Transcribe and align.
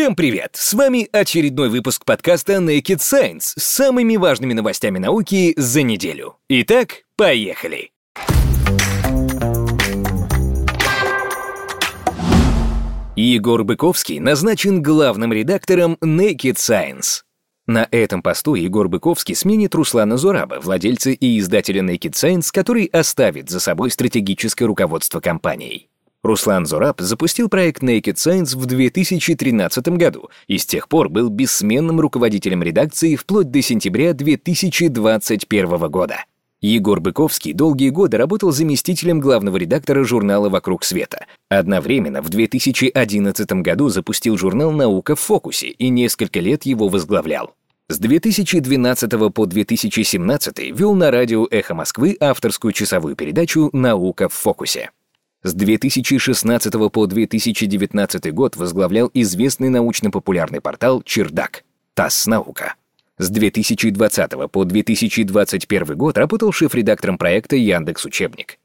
Всем 0.00 0.16
привет! 0.16 0.52
С 0.54 0.72
вами 0.72 1.10
очередной 1.12 1.68
выпуск 1.68 2.06
подкаста 2.06 2.54
Naked 2.54 3.00
Science 3.00 3.52
с 3.58 3.62
самыми 3.62 4.16
важными 4.16 4.54
новостями 4.54 4.98
науки 4.98 5.52
за 5.58 5.82
неделю. 5.82 6.38
Итак, 6.48 7.04
поехали! 7.16 7.90
Егор 13.14 13.62
Быковский 13.62 14.20
назначен 14.20 14.82
главным 14.82 15.34
редактором 15.34 15.98
Naked 16.02 16.54
Science. 16.54 17.24
На 17.66 17.86
этом 17.90 18.22
посту 18.22 18.54
Егор 18.54 18.88
Быковский 18.88 19.34
сменит 19.34 19.74
Руслана 19.74 20.16
Зураба, 20.16 20.60
владельца 20.62 21.10
и 21.10 21.38
издателя 21.38 21.82
Naked 21.82 22.12
Science, 22.12 22.48
который 22.50 22.86
оставит 22.86 23.50
за 23.50 23.60
собой 23.60 23.90
стратегическое 23.90 24.64
руководство 24.64 25.20
компанией. 25.20 25.90
Руслан 26.22 26.66
Зураб 26.66 27.00
запустил 27.00 27.48
проект 27.48 27.82
Naked 27.82 28.14
Science 28.14 28.56
в 28.56 28.66
2013 28.66 29.88
году 29.88 30.28
и 30.46 30.58
с 30.58 30.66
тех 30.66 30.88
пор 30.88 31.08
был 31.08 31.30
бессменным 31.30 31.98
руководителем 31.98 32.62
редакции 32.62 33.16
вплоть 33.16 33.50
до 33.50 33.62
сентября 33.62 34.12
2021 34.12 35.88
года. 35.88 36.24
Егор 36.60 37.00
Быковский 37.00 37.54
долгие 37.54 37.88
годы 37.88 38.18
работал 38.18 38.52
заместителем 38.52 39.18
главного 39.18 39.56
редактора 39.56 40.04
журнала 40.04 40.50
«Вокруг 40.50 40.84
света». 40.84 41.24
Одновременно 41.48 42.20
в 42.20 42.28
2011 42.28 43.52
году 43.62 43.88
запустил 43.88 44.36
журнал 44.36 44.70
«Наука 44.70 45.16
в 45.16 45.20
фокусе» 45.20 45.68
и 45.68 45.88
несколько 45.88 46.38
лет 46.40 46.66
его 46.66 46.88
возглавлял. 46.88 47.54
С 47.88 47.98
2012 47.98 49.32
по 49.32 49.46
2017 49.46 50.58
вел 50.70 50.94
на 50.94 51.10
радио 51.10 51.48
«Эхо 51.50 51.74
Москвы» 51.74 52.14
авторскую 52.20 52.72
часовую 52.72 53.16
передачу 53.16 53.70
«Наука 53.72 54.28
в 54.28 54.34
фокусе». 54.34 54.90
С 55.42 55.54
2016 55.54 56.92
по 56.92 57.06
2019 57.06 58.34
год 58.34 58.56
возглавлял 58.56 59.10
известный 59.14 59.70
научно-популярный 59.70 60.60
портал 60.60 61.02
«Чердак» 61.02 61.64
ТАСС 61.94 62.26
«Наука». 62.26 62.74
С 63.16 63.30
2020 63.30 64.50
по 64.52 64.64
2021 64.66 65.96
год 65.96 66.18
работал 66.18 66.52
шеф-редактором 66.52 67.16
проекта 67.16 67.56
Яндекс 67.56 68.04
Учебник. 68.04 68.58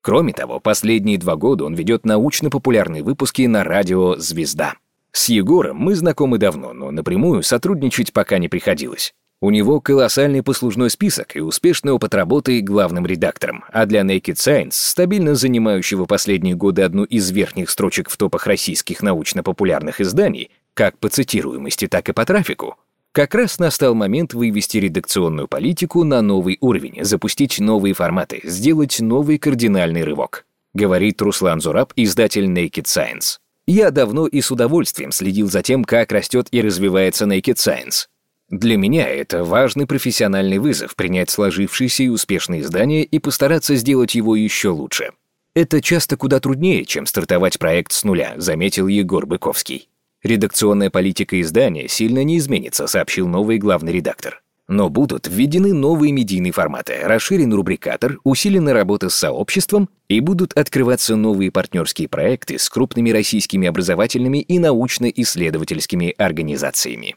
Кроме 0.00 0.32
того, 0.32 0.58
последние 0.58 1.18
два 1.18 1.36
года 1.36 1.66
он 1.66 1.74
ведет 1.74 2.06
научно-популярные 2.06 3.02
выпуски 3.02 3.42
на 3.42 3.62
радио 3.62 4.16
«Звезда». 4.16 4.76
С 5.12 5.28
Егором 5.28 5.76
мы 5.76 5.94
знакомы 5.94 6.38
давно, 6.38 6.72
но 6.72 6.90
напрямую 6.90 7.42
сотрудничать 7.42 8.14
пока 8.14 8.38
не 8.38 8.48
приходилось. 8.48 9.12
У 9.42 9.50
него 9.50 9.80
колоссальный 9.80 10.40
послужной 10.40 10.88
список 10.88 11.34
и 11.34 11.40
успешный 11.40 11.90
опыт 11.90 12.14
работы 12.14 12.60
главным 12.60 13.04
редактором, 13.04 13.64
а 13.72 13.86
для 13.86 14.02
Naked 14.02 14.36
Science, 14.36 14.74
стабильно 14.74 15.34
занимающего 15.34 16.04
последние 16.04 16.54
годы 16.54 16.82
одну 16.82 17.02
из 17.02 17.28
верхних 17.32 17.68
строчек 17.68 18.08
в 18.08 18.16
топах 18.16 18.46
российских 18.46 19.02
научно-популярных 19.02 20.00
изданий, 20.00 20.52
как 20.74 20.96
по 20.98 21.08
цитируемости, 21.08 21.88
так 21.88 22.08
и 22.08 22.12
по 22.12 22.24
трафику, 22.24 22.76
как 23.10 23.34
раз 23.34 23.58
настал 23.58 23.96
момент 23.96 24.32
вывести 24.32 24.76
редакционную 24.76 25.48
политику 25.48 26.04
на 26.04 26.22
новый 26.22 26.58
уровень, 26.60 27.02
запустить 27.02 27.58
новые 27.58 27.94
форматы, 27.94 28.42
сделать 28.44 29.00
новый 29.00 29.38
кардинальный 29.38 30.04
рывок, 30.04 30.46
говорит 30.72 31.20
Руслан 31.20 31.60
Зураб, 31.60 31.92
издатель 31.96 32.46
Naked 32.46 32.84
Science. 32.84 33.38
Я 33.66 33.90
давно 33.90 34.28
и 34.28 34.40
с 34.40 34.52
удовольствием 34.52 35.10
следил 35.10 35.50
за 35.50 35.62
тем, 35.62 35.82
как 35.82 36.12
растет 36.12 36.46
и 36.52 36.62
развивается 36.62 37.24
Naked 37.24 37.56
Science. 37.56 38.06
Для 38.52 38.76
меня 38.76 39.08
это 39.08 39.44
важный 39.44 39.86
профессиональный 39.86 40.58
вызов 40.58 40.94
принять 40.94 41.30
сложившееся 41.30 42.02
и 42.02 42.08
успешное 42.08 42.60
издание 42.60 43.02
и 43.02 43.18
постараться 43.18 43.74
сделать 43.76 44.14
его 44.14 44.36
еще 44.36 44.68
лучше. 44.68 45.12
Это 45.54 45.80
часто 45.80 46.18
куда 46.18 46.38
труднее, 46.38 46.84
чем 46.84 47.06
стартовать 47.06 47.58
проект 47.58 47.92
с 47.92 48.04
нуля, 48.04 48.34
заметил 48.36 48.88
Егор 48.88 49.24
Быковский. 49.24 49.88
Редакционная 50.22 50.90
политика 50.90 51.40
издания 51.40 51.88
сильно 51.88 52.22
не 52.24 52.36
изменится, 52.36 52.86
сообщил 52.88 53.26
новый 53.26 53.56
главный 53.56 53.92
редактор. 53.92 54.42
Но 54.68 54.90
будут 54.90 55.28
введены 55.28 55.72
новые 55.72 56.12
медийные 56.12 56.52
форматы, 56.52 56.98
расширен 57.04 57.54
рубрикатор, 57.54 58.18
усилена 58.22 58.74
работа 58.74 59.08
с 59.08 59.14
сообществом 59.14 59.88
и 60.08 60.20
будут 60.20 60.52
открываться 60.52 61.16
новые 61.16 61.50
партнерские 61.50 62.06
проекты 62.06 62.58
с 62.58 62.68
крупными 62.68 63.12
российскими 63.12 63.66
образовательными 63.66 64.42
и 64.42 64.58
научно-исследовательскими 64.58 66.14
организациями. 66.18 67.16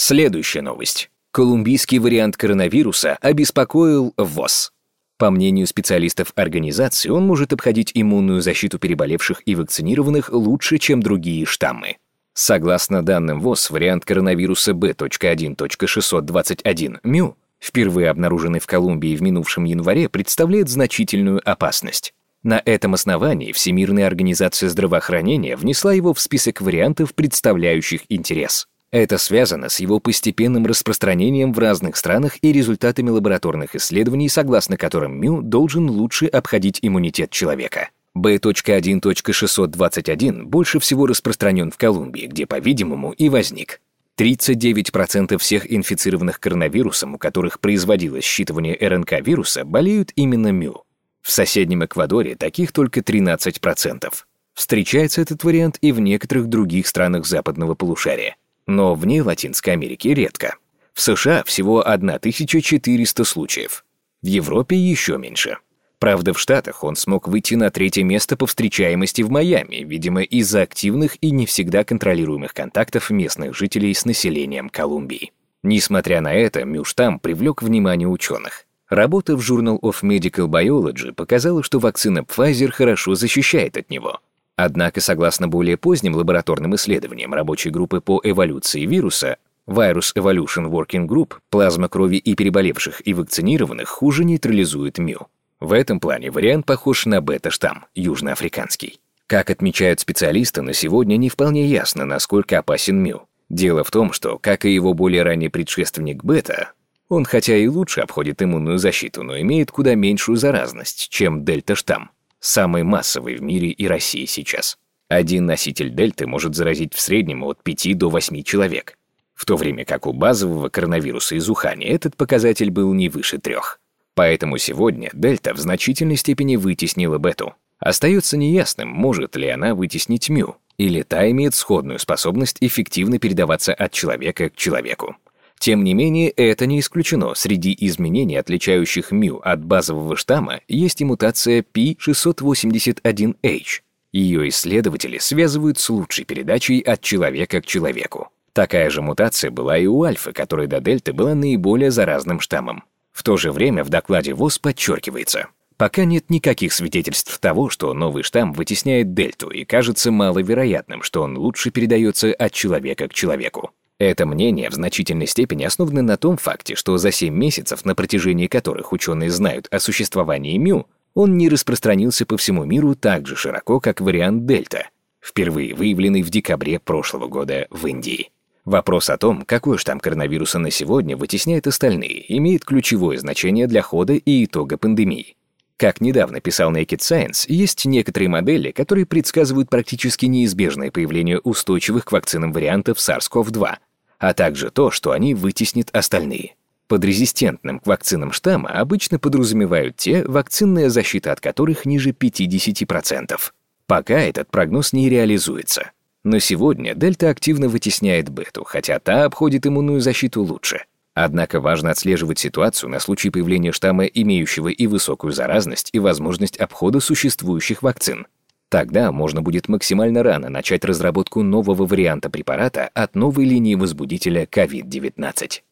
Следующая 0.00 0.62
новость. 0.62 1.10
Колумбийский 1.32 1.98
вариант 1.98 2.36
коронавируса 2.36 3.18
обеспокоил 3.20 4.14
ВОЗ. 4.16 4.70
По 5.16 5.32
мнению 5.32 5.66
специалистов 5.66 6.32
организации, 6.36 7.08
он 7.08 7.26
может 7.26 7.52
обходить 7.52 7.90
иммунную 7.94 8.40
защиту 8.40 8.78
переболевших 8.78 9.42
и 9.44 9.56
вакцинированных 9.56 10.30
лучше, 10.32 10.78
чем 10.78 11.02
другие 11.02 11.44
штаммы. 11.46 11.96
Согласно 12.32 13.04
данным 13.04 13.40
ВОЗ, 13.40 13.70
вариант 13.70 14.04
коронавируса 14.04 14.72
B.1.621 14.72 17.00
МЮ, 17.02 17.36
впервые 17.58 18.10
обнаруженный 18.10 18.60
в 18.60 18.68
Колумбии 18.68 19.16
в 19.16 19.22
минувшем 19.22 19.64
январе, 19.64 20.08
представляет 20.08 20.68
значительную 20.68 21.40
опасность. 21.44 22.14
На 22.44 22.62
этом 22.64 22.94
основании 22.94 23.50
Всемирная 23.50 24.06
организация 24.06 24.68
здравоохранения 24.68 25.56
внесла 25.56 25.92
его 25.92 26.14
в 26.14 26.20
список 26.20 26.60
вариантов, 26.60 27.16
представляющих 27.16 28.02
интерес. 28.08 28.68
Это 28.90 29.18
связано 29.18 29.68
с 29.68 29.80
его 29.80 30.00
постепенным 30.00 30.64
распространением 30.64 31.52
в 31.52 31.58
разных 31.58 31.94
странах 31.96 32.38
и 32.40 32.52
результатами 32.52 33.10
лабораторных 33.10 33.76
исследований, 33.76 34.30
согласно 34.30 34.78
которым 34.78 35.20
МЮ 35.20 35.42
должен 35.42 35.90
лучше 35.90 36.24
обходить 36.24 36.78
иммунитет 36.80 37.30
человека. 37.30 37.90
B.1.621 38.14 40.44
больше 40.44 40.80
всего 40.80 41.06
распространен 41.06 41.70
в 41.70 41.76
Колумбии, 41.76 42.24
где, 42.26 42.46
по-видимому, 42.46 43.12
и 43.12 43.28
возник. 43.28 43.82
39% 44.16 45.36
всех 45.36 45.70
инфицированных 45.70 46.40
коронавирусом, 46.40 47.16
у 47.16 47.18
которых 47.18 47.60
производилось 47.60 48.24
считывание 48.24 48.74
РНК 48.80 49.20
вируса, 49.20 49.66
болеют 49.66 50.12
именно 50.16 50.50
МЮ. 50.50 50.84
В 51.20 51.30
соседнем 51.30 51.84
Эквадоре 51.84 52.36
таких 52.36 52.72
только 52.72 53.00
13%. 53.00 54.10
Встречается 54.54 55.20
этот 55.20 55.44
вариант 55.44 55.76
и 55.82 55.92
в 55.92 56.00
некоторых 56.00 56.46
других 56.46 56.86
странах 56.86 57.26
западного 57.26 57.74
полушария 57.74 58.36
но 58.68 58.94
вне 58.94 59.22
Латинской 59.22 59.72
Америки 59.72 60.08
редко. 60.08 60.56
В 60.92 61.00
США 61.00 61.42
всего 61.44 61.84
1400 61.84 63.24
случаев. 63.24 63.84
В 64.22 64.26
Европе 64.26 64.76
еще 64.76 65.16
меньше. 65.16 65.58
Правда, 65.98 66.32
в 66.32 66.38
Штатах 66.38 66.84
он 66.84 66.94
смог 66.94 67.26
выйти 67.26 67.54
на 67.54 67.70
третье 67.70 68.04
место 68.04 68.36
по 68.36 68.46
встречаемости 68.46 69.22
в 69.22 69.30
Майами, 69.30 69.84
видимо, 69.84 70.22
из-за 70.22 70.62
активных 70.62 71.16
и 71.20 71.32
не 71.32 71.46
всегда 71.46 71.82
контролируемых 71.82 72.54
контактов 72.54 73.10
местных 73.10 73.56
жителей 73.56 73.94
с 73.94 74.04
населением 74.04 74.68
Колумбии. 74.68 75.32
Несмотря 75.64 76.20
на 76.20 76.32
это, 76.34 76.64
Мюштам 76.64 77.18
привлек 77.18 77.62
внимание 77.62 78.06
ученых. 78.06 78.66
Работа 78.88 79.36
в 79.36 79.40
Journal 79.40 79.80
of 79.80 80.02
Medical 80.02 80.46
Biology 80.46 81.12
показала, 81.12 81.62
что 81.62 81.78
вакцина 81.78 82.20
Pfizer 82.20 82.70
хорошо 82.70 83.16
защищает 83.16 83.76
от 83.76 83.90
него. 83.90 84.20
Однако, 84.60 85.00
согласно 85.00 85.46
более 85.46 85.76
поздним 85.76 86.16
лабораторным 86.16 86.74
исследованиям 86.74 87.32
рабочей 87.32 87.70
группы 87.70 88.00
по 88.00 88.20
эволюции 88.24 88.86
вируса, 88.86 89.36
Virus 89.68 90.16
Evolution 90.16 90.68
Working 90.68 91.06
Group, 91.06 91.34
плазма 91.48 91.88
крови 91.88 92.16
и 92.16 92.34
переболевших 92.34 93.06
и 93.06 93.14
вакцинированных 93.14 93.88
хуже 93.88 94.24
нейтрализует 94.24 94.98
МЮ. 94.98 95.28
В 95.60 95.72
этом 95.72 96.00
плане 96.00 96.32
вариант 96.32 96.66
похож 96.66 97.06
на 97.06 97.20
бета-штамм, 97.20 97.84
южноафриканский. 97.94 98.98
Как 99.28 99.48
отмечают 99.50 100.00
специалисты, 100.00 100.60
на 100.62 100.72
сегодня 100.72 101.16
не 101.18 101.28
вполне 101.28 101.64
ясно, 101.64 102.04
насколько 102.04 102.58
опасен 102.58 103.00
МЮ. 103.00 103.28
Дело 103.48 103.84
в 103.84 103.92
том, 103.92 104.12
что, 104.12 104.38
как 104.38 104.64
и 104.64 104.74
его 104.74 104.92
более 104.92 105.22
ранний 105.22 105.50
предшественник 105.50 106.24
бета, 106.24 106.72
он 107.08 107.24
хотя 107.24 107.54
и 107.54 107.68
лучше 107.68 108.00
обходит 108.00 108.42
иммунную 108.42 108.78
защиту, 108.78 109.22
но 109.22 109.38
имеет 109.38 109.70
куда 109.70 109.94
меньшую 109.94 110.36
заразность, 110.36 111.10
чем 111.10 111.44
дельта-штамм 111.44 112.10
самый 112.40 112.82
массовый 112.82 113.36
в 113.36 113.42
мире 113.42 113.68
и 113.68 113.86
России 113.86 114.26
сейчас. 114.26 114.78
Один 115.08 115.46
носитель 115.46 115.90
дельты 115.90 116.26
может 116.26 116.54
заразить 116.54 116.94
в 116.94 117.00
среднем 117.00 117.44
от 117.44 117.62
5 117.62 117.96
до 117.96 118.10
8 118.10 118.42
человек, 118.42 118.98
в 119.34 119.44
то 119.46 119.56
время 119.56 119.84
как 119.84 120.06
у 120.06 120.12
базового 120.12 120.68
коронавируса 120.68 121.36
из 121.36 121.48
Ухани 121.48 121.86
этот 121.86 122.16
показатель 122.16 122.70
был 122.70 122.92
не 122.92 123.08
выше 123.08 123.38
трех. 123.38 123.80
Поэтому 124.14 124.58
сегодня 124.58 125.10
дельта 125.12 125.54
в 125.54 125.58
значительной 125.58 126.16
степени 126.16 126.56
вытеснила 126.56 127.18
бету. 127.18 127.54
Остается 127.78 128.36
неясным, 128.36 128.88
может 128.88 129.36
ли 129.36 129.48
она 129.48 129.76
вытеснить 129.76 130.28
мю, 130.28 130.56
или 130.76 131.02
та 131.02 131.30
имеет 131.30 131.54
сходную 131.54 132.00
способность 132.00 132.56
эффективно 132.60 133.20
передаваться 133.20 133.72
от 133.72 133.92
человека 133.92 134.50
к 134.50 134.56
человеку. 134.56 135.16
Тем 135.58 135.84
не 135.84 135.94
менее, 135.94 136.30
это 136.30 136.66
не 136.66 136.80
исключено. 136.80 137.34
Среди 137.34 137.76
изменений, 137.80 138.36
отличающих 138.36 139.10
МЮ 139.10 139.38
от 139.38 139.64
базового 139.64 140.16
штамма, 140.16 140.60
есть 140.68 141.00
и 141.00 141.04
мутация 141.04 141.62
P681H. 141.62 143.64
Ее 144.12 144.48
исследователи 144.48 145.18
связывают 145.18 145.78
с 145.78 145.90
лучшей 145.90 146.24
передачей 146.24 146.80
от 146.80 147.02
человека 147.02 147.60
к 147.60 147.66
человеку. 147.66 148.28
Такая 148.52 148.90
же 148.90 149.02
мутация 149.02 149.50
была 149.50 149.76
и 149.76 149.86
у 149.86 150.02
альфа, 150.02 150.32
которая 150.32 150.66
до 150.66 150.80
дельты 150.80 151.12
была 151.12 151.34
наиболее 151.34 151.90
заразным 151.90 152.40
штаммом. 152.40 152.84
В 153.12 153.22
то 153.22 153.36
же 153.36 153.52
время 153.52 153.84
в 153.84 153.88
докладе 153.88 154.34
ВОЗ 154.34 154.58
подчеркивается, 154.58 155.48
Пока 155.78 156.04
нет 156.04 156.28
никаких 156.28 156.72
свидетельств 156.72 157.38
того, 157.38 157.70
что 157.70 157.94
новый 157.94 158.24
штамм 158.24 158.52
вытесняет 158.52 159.14
дельту, 159.14 159.48
и 159.48 159.64
кажется 159.64 160.10
маловероятным, 160.10 161.04
что 161.04 161.22
он 161.22 161.38
лучше 161.38 161.70
передается 161.70 162.34
от 162.34 162.52
человека 162.52 163.06
к 163.06 163.14
человеку. 163.14 163.70
Это 163.98 164.26
мнение 164.26 164.70
в 164.70 164.74
значительной 164.74 165.26
степени 165.26 165.64
основано 165.64 166.02
на 166.02 166.16
том 166.16 166.36
факте, 166.36 166.76
что 166.76 166.98
за 166.98 167.10
7 167.10 167.34
месяцев, 167.34 167.84
на 167.84 167.96
протяжении 167.96 168.46
которых 168.46 168.92
ученые 168.92 169.30
знают 169.30 169.66
о 169.72 169.80
существовании 169.80 170.56
МЮ, 170.56 170.86
он 171.14 171.36
не 171.36 171.48
распространился 171.48 172.24
по 172.24 172.36
всему 172.36 172.64
миру 172.64 172.94
так 172.94 173.26
же 173.26 173.34
широко, 173.34 173.80
как 173.80 174.00
вариант 174.00 174.46
дельта, 174.46 174.88
впервые 175.20 175.74
выявленный 175.74 176.22
в 176.22 176.30
декабре 176.30 176.78
прошлого 176.78 177.26
года 177.26 177.66
в 177.70 177.86
Индии. 177.86 178.30
Вопрос 178.64 179.10
о 179.10 179.16
том, 179.16 179.42
какой 179.44 179.78
штамм 179.78 179.98
коронавируса 179.98 180.60
на 180.60 180.70
сегодня 180.70 181.16
вытесняет 181.16 181.66
остальные, 181.66 182.36
имеет 182.36 182.64
ключевое 182.64 183.18
значение 183.18 183.66
для 183.66 183.82
хода 183.82 184.12
и 184.12 184.44
итога 184.44 184.76
пандемии. 184.76 185.34
Как 185.76 186.00
недавно 186.00 186.40
писал 186.40 186.72
Naked 186.72 186.98
Science, 186.98 187.46
есть 187.48 187.84
некоторые 187.84 188.28
модели, 188.28 188.70
которые 188.70 189.06
предсказывают 189.06 189.70
практически 189.70 190.26
неизбежное 190.26 190.90
появление 190.90 191.38
устойчивых 191.38 192.04
к 192.04 192.12
вакцинам 192.12 192.52
вариантов 192.52 192.98
SARS-CoV-2, 192.98 193.76
а 194.18 194.34
также 194.34 194.70
то, 194.70 194.90
что 194.90 195.12
они 195.12 195.34
вытеснят 195.34 195.88
остальные. 195.92 196.54
Под 196.88 197.04
резистентным 197.04 197.80
к 197.80 197.86
вакцинам 197.86 198.32
штамма 198.32 198.70
обычно 198.70 199.18
подразумевают 199.18 199.96
те, 199.96 200.24
вакцинная 200.24 200.88
защита 200.88 201.32
от 201.32 201.40
которых 201.40 201.84
ниже 201.84 202.10
50%. 202.10 203.38
Пока 203.86 204.18
этот 204.18 204.50
прогноз 204.50 204.92
не 204.92 205.08
реализуется. 205.08 205.90
Но 206.24 206.38
сегодня 206.38 206.94
дельта 206.94 207.30
активно 207.30 207.68
вытесняет 207.68 208.30
бету, 208.30 208.64
хотя 208.64 208.98
та 208.98 209.24
обходит 209.24 209.66
иммунную 209.66 210.00
защиту 210.00 210.42
лучше. 210.42 210.84
Однако 211.14 211.60
важно 211.60 211.90
отслеживать 211.90 212.38
ситуацию 212.38 212.90
на 212.90 213.00
случай 213.00 213.30
появления 213.30 213.72
штамма, 213.72 214.04
имеющего 214.04 214.68
и 214.68 214.86
высокую 214.86 215.32
заразность, 215.32 215.90
и 215.92 215.98
возможность 215.98 216.56
обхода 216.58 217.00
существующих 217.00 217.82
вакцин. 217.82 218.26
Тогда 218.70 219.12
можно 219.12 219.40
будет 219.40 219.68
максимально 219.68 220.22
рано 220.22 220.50
начать 220.50 220.84
разработку 220.84 221.42
нового 221.42 221.86
варианта 221.86 222.28
препарата 222.28 222.90
от 222.92 223.14
новой 223.14 223.46
линии 223.46 223.74
возбудителя 223.74 224.44
COVID-19. 224.44 225.62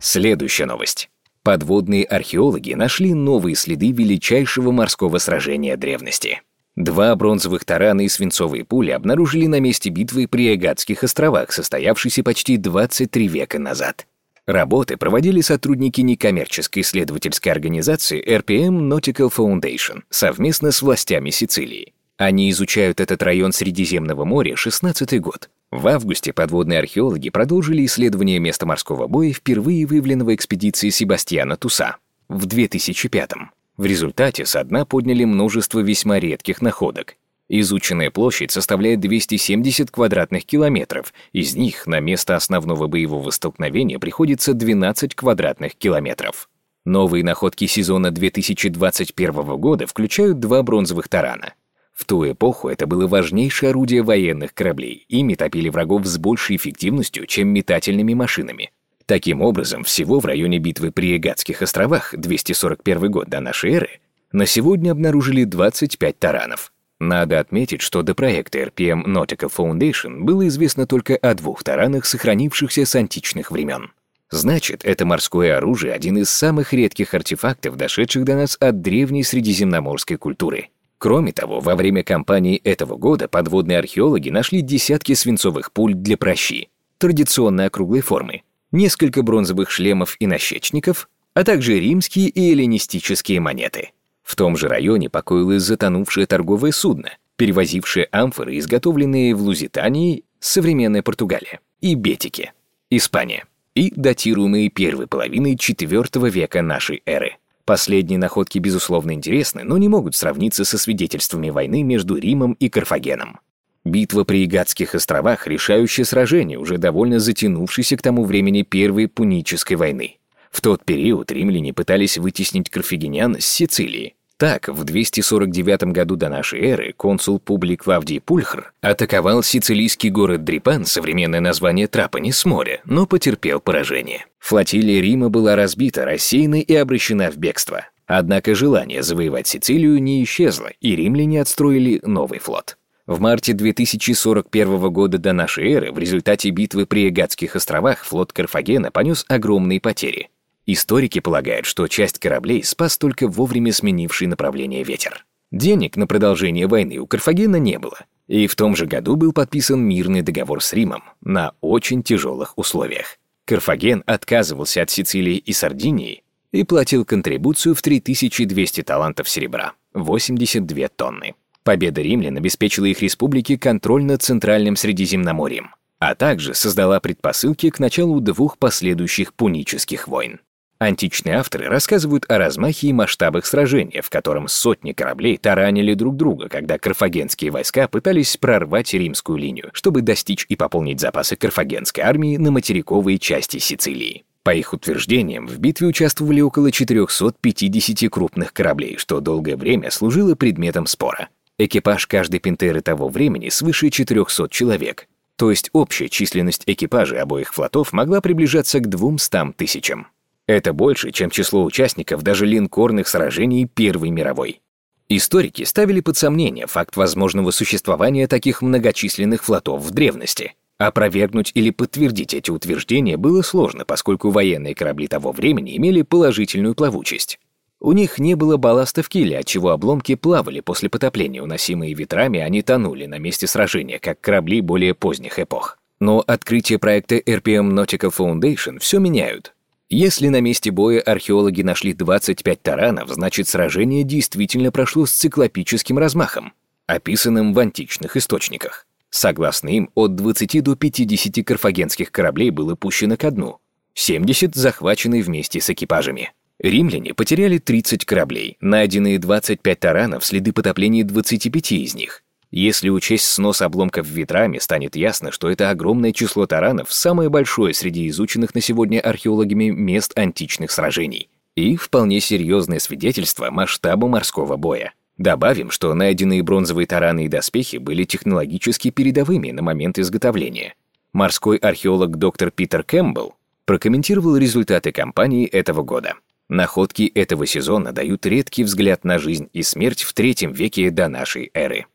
Следующая 0.00 0.66
новость. 0.66 1.10
Подводные 1.44 2.04
археологи 2.04 2.74
нашли 2.74 3.14
новые 3.14 3.54
следы 3.54 3.92
величайшего 3.92 4.72
морского 4.72 5.18
сражения 5.18 5.76
древности. 5.76 6.42
Два 6.76 7.14
бронзовых 7.14 7.64
тарана 7.64 8.00
и 8.02 8.08
свинцовые 8.08 8.64
пули 8.64 8.90
обнаружили 8.90 9.46
на 9.46 9.60
месте 9.60 9.90
битвы 9.90 10.26
при 10.26 10.52
Агатских 10.52 11.04
островах, 11.04 11.52
состоявшейся 11.52 12.22
почти 12.22 12.56
23 12.56 13.28
века 13.28 13.58
назад. 13.58 14.06
Работы 14.50 14.96
проводили 14.96 15.42
сотрудники 15.42 16.00
некоммерческой 16.00 16.82
исследовательской 16.82 17.52
организации 17.52 18.20
RPM 18.20 18.80
Nautical 18.80 19.32
Foundation 19.32 20.02
совместно 20.10 20.72
с 20.72 20.82
властями 20.82 21.30
Сицилии. 21.30 21.92
Они 22.16 22.50
изучают 22.50 22.98
этот 22.98 23.22
район 23.22 23.52
Средиземного 23.52 24.24
моря 24.24 24.56
16 24.56 25.20
год. 25.20 25.50
В 25.70 25.86
августе 25.86 26.32
подводные 26.32 26.80
археологи 26.80 27.30
продолжили 27.30 27.86
исследование 27.86 28.40
места 28.40 28.66
морского 28.66 29.06
боя, 29.06 29.32
впервые 29.32 29.86
выявленного 29.86 30.34
экспедицией 30.34 30.90
Себастьяна 30.90 31.56
Туса 31.56 31.98
в 32.28 32.46
2005 32.46 33.32
-м. 33.32 33.46
В 33.76 33.86
результате 33.86 34.46
со 34.46 34.64
дна 34.64 34.84
подняли 34.84 35.24
множество 35.24 35.78
весьма 35.78 36.18
редких 36.18 36.60
находок. 36.60 37.14
Изученная 37.52 38.12
площадь 38.12 38.52
составляет 38.52 39.00
270 39.00 39.90
квадратных 39.90 40.44
километров, 40.46 41.12
из 41.32 41.56
них 41.56 41.88
на 41.88 41.98
место 41.98 42.36
основного 42.36 42.86
боевого 42.86 43.28
столкновения 43.30 43.98
приходится 43.98 44.54
12 44.54 45.16
квадратных 45.16 45.74
километров. 45.74 46.48
Новые 46.84 47.24
находки 47.24 47.66
сезона 47.66 48.12
2021 48.12 49.32
года 49.56 49.88
включают 49.88 50.38
два 50.38 50.62
бронзовых 50.62 51.08
тарана. 51.08 51.54
В 51.92 52.04
ту 52.04 52.30
эпоху 52.30 52.68
это 52.68 52.86
было 52.86 53.08
важнейшее 53.08 53.70
орудие 53.70 54.04
военных 54.04 54.54
кораблей, 54.54 55.04
ими 55.08 55.34
топили 55.34 55.70
врагов 55.70 56.06
с 56.06 56.18
большей 56.18 56.54
эффективностью, 56.54 57.26
чем 57.26 57.48
метательными 57.48 58.14
машинами. 58.14 58.70
Таким 59.06 59.42
образом, 59.42 59.82
всего 59.82 60.20
в 60.20 60.24
районе 60.24 60.60
битвы 60.60 60.92
при 60.92 61.16
Эгатских 61.16 61.62
островах 61.62 62.14
241 62.16 63.10
год 63.10 63.28
до 63.28 63.40
нашей 63.40 63.72
эры 63.72 64.00
на 64.30 64.46
сегодня 64.46 64.92
обнаружили 64.92 65.42
25 65.42 66.16
таранов. 66.16 66.72
Надо 67.00 67.40
отметить, 67.40 67.80
что 67.80 68.02
до 68.02 68.14
проекта 68.14 68.58
RPM 68.58 69.06
Nautical 69.06 69.50
Foundation 69.50 70.20
было 70.20 70.46
известно 70.48 70.86
только 70.86 71.16
о 71.16 71.34
двух 71.34 71.64
таранах, 71.64 72.04
сохранившихся 72.04 72.84
с 72.84 72.94
античных 72.94 73.50
времен. 73.50 73.92
Значит, 74.30 74.84
это 74.84 75.06
морское 75.06 75.56
оружие– 75.56 75.92
один 75.94 76.18
из 76.18 76.30
самых 76.30 76.72
редких 76.72 77.14
артефактов, 77.14 77.76
дошедших 77.76 78.24
до 78.24 78.36
нас 78.36 78.56
от 78.60 78.82
древней 78.82 79.24
средиземноморской 79.24 80.18
культуры. 80.18 80.68
Кроме 80.98 81.32
того, 81.32 81.60
во 81.60 81.74
время 81.74 82.04
кампании 82.04 82.58
этого 82.58 82.96
года 82.96 83.26
подводные 83.26 83.78
археологи 83.78 84.28
нашли 84.28 84.60
десятки 84.60 85.14
свинцовых 85.14 85.72
пуль 85.72 85.94
для 85.94 86.18
прощи, 86.18 86.68
традиционной 86.98 87.66
округлой 87.66 88.02
формы, 88.02 88.42
несколько 88.70 89.22
бронзовых 89.22 89.70
шлемов 89.70 90.16
и 90.20 90.26
нащечников, 90.26 91.08
а 91.32 91.44
также 91.44 91.80
римские 91.80 92.28
и 92.28 92.52
эллинистические 92.52 93.40
монеты. 93.40 93.92
В 94.30 94.36
том 94.36 94.56
же 94.56 94.68
районе 94.68 95.10
покоилось 95.10 95.64
затонувшее 95.64 96.24
торговое 96.24 96.70
судно, 96.70 97.10
перевозившее 97.34 98.06
амфоры, 98.12 98.58
изготовленные 98.58 99.34
в 99.34 99.42
Лузитании, 99.42 100.22
современная 100.38 101.02
Португалия, 101.02 101.58
и 101.80 101.96
Бетике, 101.96 102.52
Испания, 102.90 103.46
и 103.74 103.92
датируемые 103.92 104.68
первой 104.68 105.08
половиной 105.08 105.56
IV 105.56 106.30
века 106.30 106.62
нашей 106.62 107.02
эры. 107.06 107.38
Последние 107.64 108.20
находки, 108.20 108.60
безусловно, 108.60 109.14
интересны, 109.14 109.64
но 109.64 109.76
не 109.78 109.88
могут 109.88 110.14
сравниться 110.14 110.64
со 110.64 110.78
свидетельствами 110.78 111.50
войны 111.50 111.82
между 111.82 112.14
Римом 112.14 112.52
и 112.52 112.68
Карфагеном. 112.68 113.40
Битва 113.84 114.22
при 114.22 114.44
Игатских 114.44 114.94
островах– 114.94 115.44
решающее 115.48 116.04
сражение, 116.04 116.56
уже 116.56 116.78
довольно 116.78 117.18
затянувшееся 117.18 117.96
к 117.96 118.02
тому 118.02 118.24
времени 118.24 118.62
Первой 118.62 119.08
Пунической 119.08 119.76
войны. 119.76 120.18
В 120.52 120.60
тот 120.60 120.84
период 120.84 121.32
римляне 121.32 121.74
пытались 121.74 122.16
вытеснить 122.16 122.70
карфагенян 122.70 123.40
с 123.40 123.44
Сицилии. 123.44 124.14
Так, 124.40 124.68
в 124.68 124.84
249 124.84 125.92
году 125.92 126.16
до 126.16 126.30
нашей 126.30 126.62
эры 126.62 126.94
консул 126.96 127.38
Публий 127.38 127.76
Клавдий 127.76 128.22
Пульхр 128.22 128.72
атаковал 128.80 129.42
сицилийский 129.42 130.08
город 130.08 130.44
Дрипан, 130.44 130.86
современное 130.86 131.40
название 131.40 131.88
Трапани, 131.88 132.30
с 132.30 132.46
моря, 132.46 132.80
но 132.86 133.04
потерпел 133.04 133.60
поражение. 133.60 134.24
Флотилия 134.38 135.02
Рима 135.02 135.28
была 135.28 135.56
разбита, 135.56 136.06
рассеяна 136.06 136.54
и 136.54 136.74
обращена 136.74 137.30
в 137.30 137.36
бегство. 137.36 137.84
Однако 138.06 138.54
желание 138.54 139.02
завоевать 139.02 139.46
Сицилию 139.46 140.02
не 140.02 140.24
исчезло, 140.24 140.70
и 140.80 140.96
римляне 140.96 141.42
отстроили 141.42 142.00
новый 142.02 142.38
флот. 142.38 142.78
В 143.06 143.20
марте 143.20 143.52
2041 143.52 144.90
года 144.90 145.18
до 145.18 145.34
нашей 145.34 145.70
эры 145.70 145.92
в 145.92 145.98
результате 145.98 146.48
битвы 146.48 146.86
при 146.86 147.10
Эгатских 147.10 147.56
островах 147.56 148.04
флот 148.04 148.32
Карфагена 148.32 148.90
понес 148.90 149.26
огромные 149.28 149.82
потери. 149.82 150.30
Историки 150.72 151.18
полагают, 151.18 151.66
что 151.66 151.88
часть 151.88 152.20
кораблей 152.20 152.62
спас 152.62 152.96
только 152.96 153.26
вовремя 153.26 153.72
сменивший 153.72 154.28
направление 154.28 154.84
ветер. 154.84 155.26
Денег 155.50 155.96
на 155.96 156.06
продолжение 156.06 156.68
войны 156.68 156.98
у 156.98 157.08
Карфагена 157.08 157.56
не 157.56 157.80
было, 157.80 157.98
и 158.28 158.46
в 158.46 158.54
том 158.54 158.76
же 158.76 158.86
году 158.86 159.16
был 159.16 159.32
подписан 159.32 159.80
мирный 159.80 160.22
договор 160.22 160.62
с 160.62 160.72
Римом 160.72 161.02
на 161.22 161.54
очень 161.60 162.04
тяжелых 162.04 162.56
условиях. 162.56 163.18
Карфаген 163.46 164.04
отказывался 164.06 164.82
от 164.82 164.90
Сицилии 164.90 165.38
и 165.38 165.52
Сардинии 165.52 166.22
и 166.52 166.62
платил 166.62 167.04
контрибуцию 167.04 167.74
в 167.74 167.82
3200 167.82 168.84
талантов 168.84 169.28
серебра, 169.28 169.72
82 169.94 170.86
тонны. 170.94 171.34
Победа 171.64 172.00
римлян 172.00 172.36
обеспечила 172.36 172.84
их 172.84 173.02
республике 173.02 173.58
контроль 173.58 174.04
над 174.04 174.22
Центральным 174.22 174.76
Средиземноморьем, 174.76 175.74
а 175.98 176.14
также 176.14 176.54
создала 176.54 177.00
предпосылки 177.00 177.70
к 177.70 177.80
началу 177.80 178.20
двух 178.20 178.56
последующих 178.56 179.34
пунических 179.34 180.06
войн. 180.06 180.38
Античные 180.80 181.36
авторы 181.36 181.68
рассказывают 181.68 182.24
о 182.30 182.38
размахе 182.38 182.88
и 182.88 182.92
масштабах 182.94 183.44
сражения, 183.44 184.00
в 184.00 184.08
котором 184.08 184.48
сотни 184.48 184.92
кораблей 184.92 185.36
таранили 185.36 185.92
друг 185.92 186.16
друга, 186.16 186.48
когда 186.48 186.78
карфагенские 186.78 187.50
войска 187.50 187.86
пытались 187.86 188.38
прорвать 188.38 188.94
римскую 188.94 189.36
линию, 189.36 189.68
чтобы 189.74 190.00
достичь 190.00 190.46
и 190.48 190.56
пополнить 190.56 190.98
запасы 190.98 191.36
карфагенской 191.36 192.02
армии 192.02 192.38
на 192.38 192.50
материковые 192.50 193.18
части 193.18 193.58
Сицилии. 193.58 194.24
По 194.42 194.54
их 194.54 194.72
утверждениям, 194.72 195.46
в 195.46 195.58
битве 195.58 195.86
участвовали 195.86 196.40
около 196.40 196.72
450 196.72 198.10
крупных 198.10 198.54
кораблей, 198.54 198.96
что 198.96 199.20
долгое 199.20 199.58
время 199.58 199.90
служило 199.90 200.34
предметом 200.34 200.86
спора. 200.86 201.28
Экипаж 201.58 202.06
каждой 202.06 202.40
пинтеры 202.40 202.80
того 202.80 203.10
времени 203.10 203.50
свыше 203.50 203.90
400 203.90 204.48
человек, 204.48 205.08
то 205.36 205.50
есть 205.50 205.68
общая 205.74 206.08
численность 206.08 206.62
экипажей 206.64 207.20
обоих 207.20 207.52
флотов 207.52 207.92
могла 207.92 208.22
приближаться 208.22 208.80
к 208.80 208.88
200 208.88 209.52
тысячам. 209.58 210.06
Это 210.50 210.72
больше, 210.72 211.12
чем 211.12 211.30
число 211.30 211.62
участников 211.62 212.24
даже 212.24 212.44
линкорных 212.44 213.06
сражений 213.06 213.66
Первой 213.66 214.10
мировой. 214.10 214.62
Историки 215.08 215.62
ставили 215.62 216.00
под 216.00 216.16
сомнение 216.16 216.66
факт 216.66 216.96
возможного 216.96 217.52
существования 217.52 218.26
таких 218.26 218.60
многочисленных 218.60 219.44
флотов 219.44 219.80
в 219.80 219.92
древности. 219.92 220.54
Опровергнуть 220.76 221.52
или 221.54 221.70
подтвердить 221.70 222.34
эти 222.34 222.50
утверждения 222.50 223.16
было 223.16 223.42
сложно, 223.42 223.84
поскольку 223.84 224.30
военные 224.30 224.74
корабли 224.74 225.06
того 225.06 225.30
времени 225.30 225.76
имели 225.76 226.02
положительную 226.02 226.74
плавучесть. 226.74 227.38
У 227.78 227.92
них 227.92 228.18
не 228.18 228.34
было 228.34 228.56
балласта 228.56 229.04
в 229.04 229.08
киле, 229.08 229.38
отчего 229.38 229.70
обломки 229.70 230.16
плавали 230.16 230.58
после 230.58 230.88
потопления, 230.88 231.44
уносимые 231.44 231.94
ветрами, 231.94 232.40
они 232.40 232.62
тонули 232.62 233.06
на 233.06 233.20
месте 233.20 233.46
сражения, 233.46 234.00
как 234.00 234.20
корабли 234.20 234.62
более 234.62 234.94
поздних 234.94 235.38
эпох. 235.38 235.78
Но 236.00 236.24
открытие 236.26 236.80
проекта 236.80 237.18
RPM 237.18 237.70
Nautical 237.70 238.12
Foundation 238.12 238.80
все 238.80 238.98
меняют. 238.98 239.54
Если 239.92 240.28
на 240.28 240.40
месте 240.40 240.70
боя 240.70 241.00
археологи 241.00 241.62
нашли 241.62 241.92
25 241.94 242.62
таранов, 242.62 243.10
значит 243.10 243.48
сражение 243.48 244.04
действительно 244.04 244.70
прошло 244.70 245.04
с 245.04 245.10
циклопическим 245.10 245.98
размахом, 245.98 246.52
описанным 246.86 247.52
в 247.52 247.58
античных 247.58 248.16
источниках. 248.16 248.86
Согласно 249.10 249.68
им, 249.68 249.90
от 249.96 250.14
20 250.14 250.62
до 250.62 250.76
50 250.76 251.44
карфагенских 251.44 252.12
кораблей 252.12 252.50
было 252.50 252.76
пущено 252.76 253.16
ко 253.16 253.32
дну, 253.32 253.58
70 253.94 254.54
захвачены 254.54 255.22
вместе 255.22 255.60
с 255.60 255.68
экипажами. 255.70 256.32
Римляне 256.60 257.12
потеряли 257.12 257.58
30 257.58 258.04
кораблей, 258.04 258.58
найденные 258.60 259.18
25 259.18 259.80
таранов, 259.80 260.24
следы 260.24 260.52
потопления 260.52 261.02
25 261.02 261.72
из 261.72 261.94
них. 261.96 262.22
Если 262.50 262.88
учесть 262.88 263.26
снос 263.26 263.62
обломков 263.62 264.08
ветрами, 264.08 264.58
станет 264.58 264.96
ясно, 264.96 265.30
что 265.30 265.48
это 265.48 265.70
огромное 265.70 266.12
число 266.12 266.46
таранов 266.46 266.92
самое 266.92 267.28
большое 267.28 267.74
среди 267.74 268.08
изученных 268.08 268.54
на 268.54 268.60
сегодня 268.60 269.00
археологами 269.00 269.70
мест 269.70 270.12
античных 270.18 270.72
сражений. 270.72 271.28
И 271.54 271.76
вполне 271.76 272.20
серьезное 272.20 272.80
свидетельство 272.80 273.50
масштаба 273.50 274.08
морского 274.08 274.56
боя. 274.56 274.92
Добавим, 275.16 275.70
что 275.70 275.94
найденные 275.94 276.42
бронзовые 276.42 276.86
тараны 276.86 277.26
и 277.26 277.28
доспехи 277.28 277.76
были 277.76 278.04
технологически 278.04 278.90
передовыми 278.90 279.50
на 279.52 279.62
момент 279.62 279.98
изготовления. 279.98 280.74
Морской 281.12 281.56
археолог 281.56 282.16
доктор 282.16 282.50
Питер 282.50 282.82
Кэмпбелл 282.82 283.34
прокомментировал 283.64 284.36
результаты 284.36 284.90
кампании 284.90 285.46
этого 285.46 285.82
года. 285.82 286.14
Находки 286.48 287.06
этого 287.14 287.46
сезона 287.46 287.92
дают 287.92 288.26
редкий 288.26 288.64
взгляд 288.64 289.04
на 289.04 289.20
жизнь 289.20 289.48
и 289.52 289.62
смерть 289.62 290.02
в 290.02 290.12
третьем 290.14 290.52
веке 290.52 290.90
до 290.90 291.08
нашей 291.08 291.50
эры. 291.54 291.86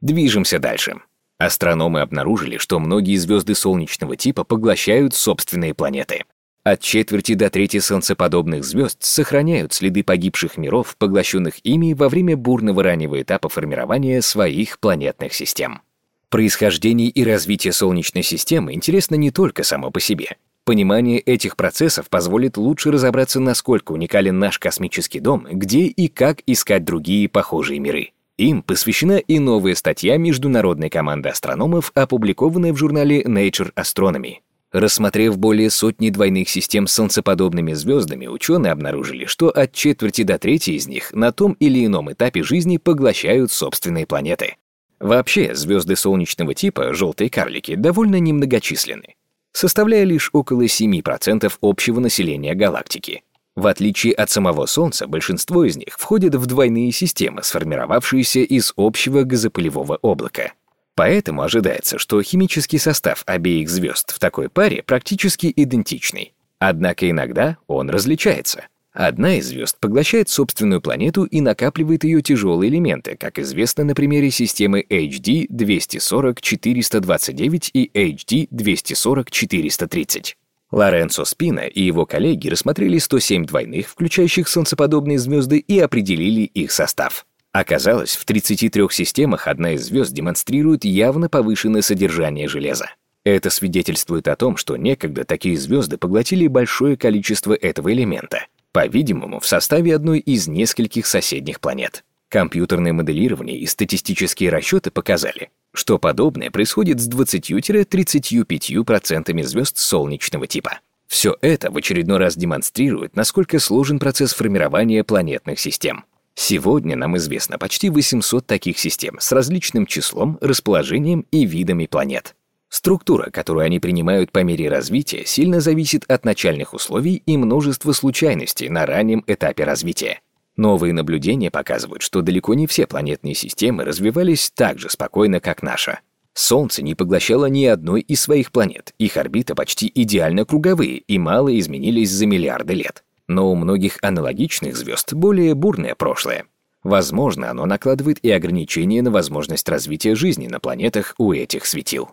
Движемся 0.00 0.58
дальше. 0.58 1.00
Астрономы 1.38 2.00
обнаружили, 2.00 2.58
что 2.58 2.78
многие 2.78 3.16
звезды 3.16 3.54
солнечного 3.54 4.16
типа 4.16 4.44
поглощают 4.44 5.14
собственные 5.14 5.74
планеты. 5.74 6.24
От 6.64 6.80
четверти 6.80 7.34
до 7.34 7.48
трети 7.48 7.78
солнцеподобных 7.78 8.64
звезд 8.64 8.98
сохраняют 9.00 9.72
следы 9.72 10.02
погибших 10.02 10.56
миров, 10.56 10.96
поглощенных 10.98 11.64
ими 11.64 11.94
во 11.94 12.08
время 12.08 12.36
бурного 12.36 12.82
раннего 12.82 13.22
этапа 13.22 13.48
формирования 13.48 14.20
своих 14.20 14.78
планетных 14.78 15.32
систем. 15.32 15.80
Происхождение 16.28 17.08
и 17.08 17.24
развитие 17.24 17.72
Солнечной 17.72 18.22
системы 18.22 18.74
интересно 18.74 19.14
не 19.14 19.30
только 19.30 19.62
само 19.62 19.90
по 19.90 20.00
себе. 20.00 20.36
Понимание 20.64 21.20
этих 21.20 21.56
процессов 21.56 22.10
позволит 22.10 22.58
лучше 22.58 22.90
разобраться, 22.90 23.40
насколько 23.40 23.92
уникален 23.92 24.38
наш 24.38 24.58
космический 24.58 25.20
дом, 25.20 25.46
где 25.50 25.84
и 25.86 26.08
как 26.08 26.42
искать 26.46 26.84
другие 26.84 27.30
похожие 27.30 27.80
миры. 27.80 28.10
Им 28.38 28.62
посвящена 28.62 29.18
и 29.18 29.40
новая 29.40 29.74
статья 29.74 30.16
международной 30.16 30.90
команды 30.90 31.28
астрономов, 31.28 31.90
опубликованная 31.94 32.72
в 32.72 32.76
журнале 32.76 33.22
Nature 33.22 33.72
Astronomy. 33.74 34.36
Рассмотрев 34.70 35.36
более 35.36 35.70
сотни 35.70 36.10
двойных 36.10 36.48
систем 36.48 36.86
с 36.86 36.92
солнцеподобными 36.92 37.72
звездами, 37.72 38.28
ученые 38.28 38.72
обнаружили, 38.72 39.24
что 39.24 39.48
от 39.48 39.72
четверти 39.72 40.22
до 40.22 40.38
трети 40.38 40.70
из 40.70 40.86
них 40.86 41.12
на 41.12 41.32
том 41.32 41.54
или 41.54 41.84
ином 41.84 42.12
этапе 42.12 42.44
жизни 42.44 42.76
поглощают 42.76 43.50
собственные 43.50 44.06
планеты. 44.06 44.54
Вообще, 45.00 45.56
звезды 45.56 45.96
солнечного 45.96 46.54
типа, 46.54 46.94
желтые 46.94 47.30
карлики, 47.30 47.74
довольно 47.74 48.20
немногочисленны, 48.20 49.16
составляя 49.52 50.04
лишь 50.04 50.30
около 50.32 50.62
7% 50.62 51.52
общего 51.60 51.98
населения 51.98 52.54
галактики. 52.54 53.22
В 53.58 53.66
отличие 53.66 54.12
от 54.12 54.30
самого 54.30 54.66
Солнца, 54.66 55.08
большинство 55.08 55.64
из 55.64 55.76
них 55.76 55.98
входят 55.98 56.36
в 56.36 56.46
двойные 56.46 56.92
системы, 56.92 57.42
сформировавшиеся 57.42 58.38
из 58.38 58.72
общего 58.76 59.24
газопылевого 59.24 59.98
облака. 60.00 60.52
Поэтому 60.94 61.42
ожидается, 61.42 61.98
что 61.98 62.22
химический 62.22 62.78
состав 62.78 63.24
обеих 63.26 63.68
звезд 63.68 64.14
в 64.14 64.20
такой 64.20 64.48
паре 64.48 64.84
практически 64.84 65.52
идентичный. 65.56 66.34
Однако 66.60 67.10
иногда 67.10 67.56
он 67.66 67.90
различается. 67.90 68.68
Одна 68.92 69.38
из 69.38 69.48
звезд 69.48 69.76
поглощает 69.80 70.28
собственную 70.28 70.80
планету 70.80 71.24
и 71.24 71.40
накапливает 71.40 72.04
ее 72.04 72.22
тяжелые 72.22 72.70
элементы, 72.70 73.16
как 73.16 73.40
известно 73.40 73.82
на 73.82 73.96
примере 73.96 74.30
системы 74.30 74.86
HD 74.88 75.48
240-429 75.48 77.70
и 77.72 77.90
HD 77.92 78.48
240-430. 78.50 80.34
Лоренцо 80.70 81.24
Спина 81.24 81.66
и 81.66 81.82
его 81.82 82.04
коллеги 82.04 82.48
рассмотрели 82.48 82.98
107 82.98 83.46
двойных, 83.46 83.88
включающих 83.88 84.48
солнцеподобные 84.48 85.18
звезды, 85.18 85.58
и 85.58 85.78
определили 85.78 86.42
их 86.42 86.72
состав. 86.72 87.26
Оказалось, 87.52 88.16
в 88.16 88.24
33 88.24 88.88
системах 88.90 89.46
одна 89.46 89.72
из 89.72 89.86
звезд 89.86 90.12
демонстрирует 90.12 90.84
явно 90.84 91.28
повышенное 91.28 91.82
содержание 91.82 92.46
железа. 92.48 92.90
Это 93.24 93.50
свидетельствует 93.50 94.28
о 94.28 94.36
том, 94.36 94.56
что 94.56 94.76
некогда 94.76 95.24
такие 95.24 95.56
звезды 95.56 95.96
поглотили 95.96 96.46
большое 96.46 96.96
количество 96.96 97.54
этого 97.54 97.92
элемента, 97.92 98.46
по-видимому, 98.72 99.40
в 99.40 99.46
составе 99.46 99.94
одной 99.94 100.18
из 100.18 100.46
нескольких 100.46 101.06
соседних 101.06 101.60
планет. 101.60 102.04
Компьютерное 102.28 102.92
моделирование 102.92 103.58
и 103.58 103.66
статистические 103.66 104.50
расчеты 104.50 104.90
показали, 104.90 105.50
что 105.72 105.98
подобное 105.98 106.50
происходит 106.50 107.00
с 107.00 107.08
20-35% 107.08 109.42
звезд 109.42 109.78
солнечного 109.78 110.46
типа. 110.46 110.80
Все 111.06 111.36
это 111.40 111.70
в 111.70 111.76
очередной 111.76 112.18
раз 112.18 112.36
демонстрирует, 112.36 113.16
насколько 113.16 113.58
сложен 113.58 113.98
процесс 113.98 114.34
формирования 114.34 115.04
планетных 115.04 115.58
систем. 115.58 116.04
Сегодня 116.34 116.96
нам 116.96 117.16
известно 117.16 117.58
почти 117.58 117.90
800 117.90 118.46
таких 118.46 118.78
систем 118.78 119.18
с 119.18 119.32
различным 119.32 119.86
числом, 119.86 120.38
расположением 120.40 121.26
и 121.32 121.44
видами 121.44 121.86
планет. 121.86 122.36
Структура, 122.68 123.30
которую 123.30 123.64
они 123.64 123.80
принимают 123.80 124.30
по 124.30 124.44
мере 124.44 124.68
развития, 124.68 125.24
сильно 125.24 125.60
зависит 125.60 126.04
от 126.06 126.24
начальных 126.24 126.74
условий 126.74 127.22
и 127.24 127.36
множества 127.36 127.92
случайностей 127.92 128.68
на 128.68 128.84
раннем 128.84 129.24
этапе 129.26 129.64
развития. 129.64 130.20
Новые 130.58 130.92
наблюдения 130.92 131.50
показывают, 131.50 132.02
что 132.02 132.20
далеко 132.20 132.52
не 132.52 132.66
все 132.66 132.86
планетные 132.86 133.34
системы 133.34 133.84
развивались 133.84 134.50
так 134.54 134.78
же 134.78 134.90
спокойно, 134.90 135.40
как 135.40 135.62
наша. 135.62 136.00
Солнце 136.34 136.82
не 136.82 136.94
поглощало 136.94 137.46
ни 137.46 137.64
одной 137.64 138.02
из 138.02 138.20
своих 138.20 138.52
планет, 138.52 138.92
их 138.98 139.16
орбиты 139.16 139.54
почти 139.54 139.90
идеально 139.94 140.44
круговые 140.44 140.98
и 140.98 141.18
мало 141.18 141.58
изменились 141.58 142.10
за 142.10 142.26
миллиарды 142.26 142.74
лет 142.74 143.02
но 143.28 143.50
у 143.50 143.54
многих 143.54 143.98
аналогичных 144.02 144.76
звезд 144.76 145.12
более 145.12 145.54
бурное 145.54 145.94
прошлое. 145.94 146.46
Возможно, 146.82 147.50
оно 147.50 147.66
накладывает 147.66 148.18
и 148.22 148.30
ограничения 148.30 149.02
на 149.02 149.10
возможность 149.10 149.68
развития 149.68 150.14
жизни 150.14 150.48
на 150.48 150.58
планетах 150.58 151.14
у 151.18 151.32
этих 151.32 151.66
светил. 151.66 152.10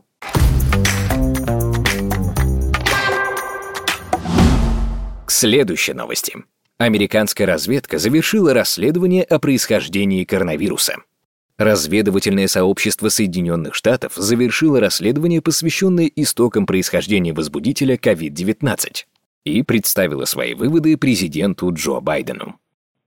К 5.25 5.32
следующей 5.32 5.94
новости. 5.94 6.36
Американская 6.77 7.48
разведка 7.48 7.98
завершила 7.98 8.53
расследование 8.53 9.24
о 9.24 9.39
происхождении 9.39 10.25
коронавируса. 10.25 10.98
Разведывательное 11.58 12.48
сообщество 12.48 13.08
Соединенных 13.08 13.75
Штатов 13.75 14.15
завершило 14.15 14.82
расследование, 14.82 15.41
посвященное 15.41 16.12
истокам 16.13 16.65
происхождения 16.65 17.32
возбудителя 17.32 17.96
COVID-19 17.96 19.05
и 19.46 19.63
представила 19.63 20.25
свои 20.25 20.53
выводы 20.53 20.98
президенту 20.98 21.72
Джо 21.74 22.01
Байдену. 22.01 22.60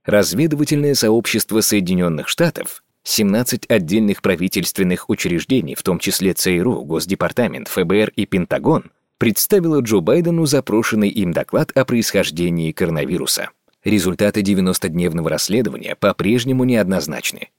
Разведывательное 0.03 0.95
сообщество 0.95 1.61
Соединенных 1.61 2.27
Штатов, 2.27 2.83
17 3.03 3.67
отдельных 3.67 4.23
правительственных 4.23 5.11
учреждений, 5.11 5.75
в 5.75 5.83
том 5.83 5.99
числе 5.99 6.33
ЦРУ, 6.33 6.85
Госдепартамент, 6.85 7.67
ФБР 7.67 8.13
и 8.15 8.25
Пентагон, 8.25 8.91
представило 9.19 9.81
Джо 9.81 9.99
Байдену 9.99 10.47
запрошенный 10.47 11.09
им 11.09 11.33
доклад 11.33 11.71
о 11.77 11.85
происхождении 11.85 12.71
коронавируса. 12.71 13.51
Результаты 13.83 14.41
90-дневного 14.41 15.29
расследования 15.29 15.95
по-прежнему 15.95 16.65
неоднозначны. 16.65 17.49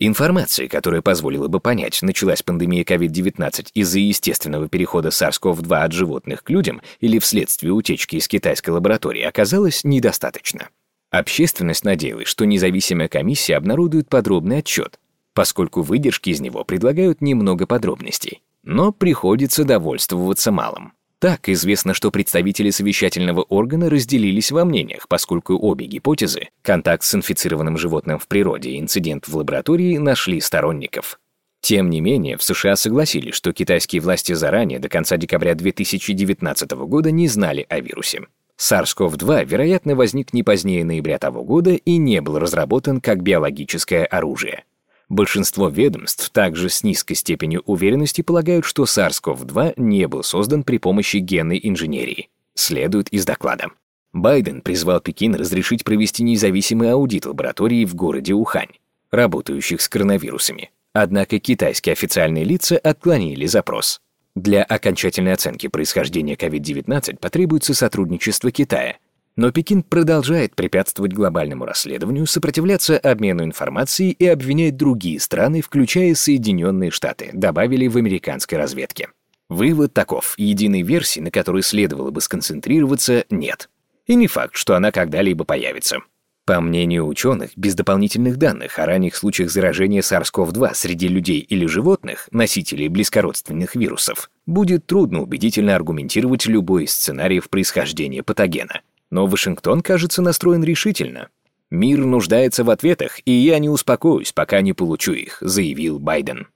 Информации, 0.00 0.66
которая 0.66 1.02
позволила 1.02 1.48
бы 1.48 1.60
понять, 1.60 2.02
началась 2.02 2.42
пандемия 2.42 2.84
COVID-19 2.84 3.68
из-за 3.74 3.98
естественного 4.00 4.68
перехода 4.68 5.08
SARS-CoV-2 5.08 5.76
от 5.76 5.92
животных 5.92 6.42
к 6.42 6.50
людям 6.50 6.82
или 7.00 7.18
вследствие 7.18 7.72
утечки 7.72 8.16
из 8.16 8.26
китайской 8.28 8.70
лаборатории, 8.70 9.22
оказалось 9.22 9.84
недостаточно. 9.84 10.68
Общественность 11.10 11.84
надеялась, 11.84 12.28
что 12.28 12.44
независимая 12.44 13.08
комиссия 13.08 13.56
обнародует 13.56 14.08
подробный 14.08 14.58
отчет, 14.58 14.98
поскольку 15.32 15.82
выдержки 15.82 16.30
из 16.30 16.40
него 16.40 16.64
предлагают 16.64 17.20
немного 17.20 17.66
подробностей. 17.66 18.42
Но 18.64 18.92
приходится 18.92 19.64
довольствоваться 19.64 20.52
малым. 20.52 20.92
Так, 21.20 21.48
известно, 21.48 21.94
что 21.94 22.12
представители 22.12 22.70
совещательного 22.70 23.42
органа 23.42 23.90
разделились 23.90 24.52
во 24.52 24.64
мнениях, 24.64 25.08
поскольку 25.08 25.58
обе 25.58 25.86
гипотезы— 25.86 26.50
контакт 26.62 27.02
с 27.02 27.12
инфицированным 27.12 27.76
животным 27.76 28.20
в 28.20 28.28
природе 28.28 28.70
и 28.70 28.78
инцидент 28.78 29.26
в 29.26 29.36
лаборатории— 29.36 29.96
нашли 29.98 30.40
сторонников. 30.40 31.18
Тем 31.60 31.90
не 31.90 32.00
менее, 32.00 32.36
в 32.36 32.44
США 32.44 32.76
согласились, 32.76 33.34
что 33.34 33.52
китайские 33.52 34.00
власти 34.00 34.32
заранее, 34.32 34.78
до 34.78 34.88
конца 34.88 35.16
декабря 35.16 35.56
2019 35.56 36.70
года, 36.86 37.10
не 37.10 37.26
знали 37.26 37.66
о 37.68 37.80
вирусе. 37.80 38.22
SARS-CoV-2, 38.56 39.44
вероятно, 39.44 39.96
возник 39.96 40.32
не 40.32 40.44
позднее 40.44 40.84
ноября 40.84 41.18
того 41.18 41.42
года 41.42 41.72
и 41.72 41.96
не 41.96 42.20
был 42.20 42.38
разработан 42.38 43.00
как 43.00 43.22
биологическое 43.22 44.04
оружие. 44.04 44.64
Большинство 45.08 45.68
ведомств 45.68 46.28
также 46.30 46.68
с 46.68 46.82
низкой 46.82 47.14
степенью 47.14 47.62
уверенности 47.64 48.20
полагают, 48.20 48.66
что 48.66 48.84
SARS-CoV-2 48.84 49.74
не 49.76 50.06
был 50.06 50.22
создан 50.22 50.64
при 50.64 50.78
помощи 50.78 51.16
генной 51.16 51.58
инженерии. 51.62 52.28
Следует 52.54 53.08
из 53.08 53.24
доклада. 53.24 53.68
Байден 54.12 54.60
призвал 54.60 55.00
Пекин 55.00 55.34
разрешить 55.34 55.84
провести 55.84 56.22
независимый 56.22 56.92
аудит 56.92 57.24
лаборатории 57.24 57.86
в 57.86 57.94
городе 57.94 58.34
Ухань, 58.34 58.72
работающих 59.10 59.80
с 59.80 59.88
коронавирусами. 59.88 60.70
Однако 60.92 61.38
китайские 61.38 61.92
официальные 61.94 62.44
лица 62.44 62.76
отклонили 62.76 63.46
запрос. 63.46 64.00
Для 64.34 64.62
окончательной 64.62 65.32
оценки 65.32 65.68
происхождения 65.68 66.34
COVID-19 66.34 67.18
потребуется 67.18 67.72
сотрудничество 67.72 68.50
Китая– 68.50 68.96
но 69.38 69.52
Пекин 69.52 69.84
продолжает 69.84 70.56
препятствовать 70.56 71.12
глобальному 71.12 71.64
расследованию, 71.64 72.26
сопротивляться 72.26 72.98
обмену 72.98 73.44
информацией 73.44 74.10
и 74.10 74.26
обвинять 74.26 74.76
другие 74.76 75.20
страны, 75.20 75.62
включая 75.62 76.16
Соединенные 76.16 76.90
Штаты, 76.90 77.30
добавили 77.32 77.86
в 77.86 77.96
американской 77.96 78.58
разведке. 78.58 79.10
Вывод 79.48 79.94
таков. 79.94 80.34
Единой 80.38 80.82
версии, 80.82 81.20
на 81.20 81.30
которой 81.30 81.62
следовало 81.62 82.10
бы 82.10 82.20
сконцентрироваться, 82.20 83.26
нет. 83.30 83.70
И 84.08 84.16
не 84.16 84.26
факт, 84.26 84.56
что 84.56 84.74
она 84.74 84.90
когда-либо 84.90 85.44
появится. 85.44 86.00
По 86.44 86.60
мнению 86.60 87.06
ученых, 87.06 87.50
без 87.56 87.76
дополнительных 87.76 88.38
данных 88.38 88.80
о 88.80 88.86
ранних 88.86 89.14
случаях 89.14 89.52
заражения 89.52 90.00
SARS-CoV-2 90.00 90.74
среди 90.74 91.06
людей 91.06 91.38
или 91.40 91.66
животных, 91.66 92.26
носителей 92.32 92.88
близкородственных 92.88 93.76
вирусов, 93.76 94.30
будет 94.46 94.86
трудно 94.86 95.20
убедительно 95.20 95.76
аргументировать 95.76 96.46
любой 96.46 96.84
из 96.84 96.92
сценариев 96.92 97.48
происхождения 97.48 98.24
патогена, 98.24 98.80
но 99.10 99.26
Вашингтон, 99.26 99.80
кажется, 99.82 100.22
настроен 100.22 100.62
решительно. 100.62 101.28
«Мир 101.70 101.98
нуждается 101.98 102.64
в 102.64 102.70
ответах, 102.70 103.20
и 103.24 103.32
я 103.32 103.58
не 103.58 103.68
успокоюсь, 103.68 104.32
пока 104.32 104.60
не 104.62 104.72
получу 104.72 105.12
их», 105.12 105.38
заявил 105.40 105.98
Байден. 105.98 106.48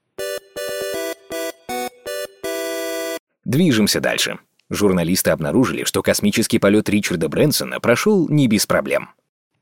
Движемся 3.44 4.00
дальше. 4.00 4.38
Журналисты 4.70 5.30
обнаружили, 5.30 5.84
что 5.84 6.02
космический 6.02 6.58
полет 6.58 6.88
Ричарда 6.88 7.28
Брэнсона 7.28 7.80
прошел 7.80 8.28
не 8.28 8.48
без 8.48 8.66
проблем. 8.66 9.10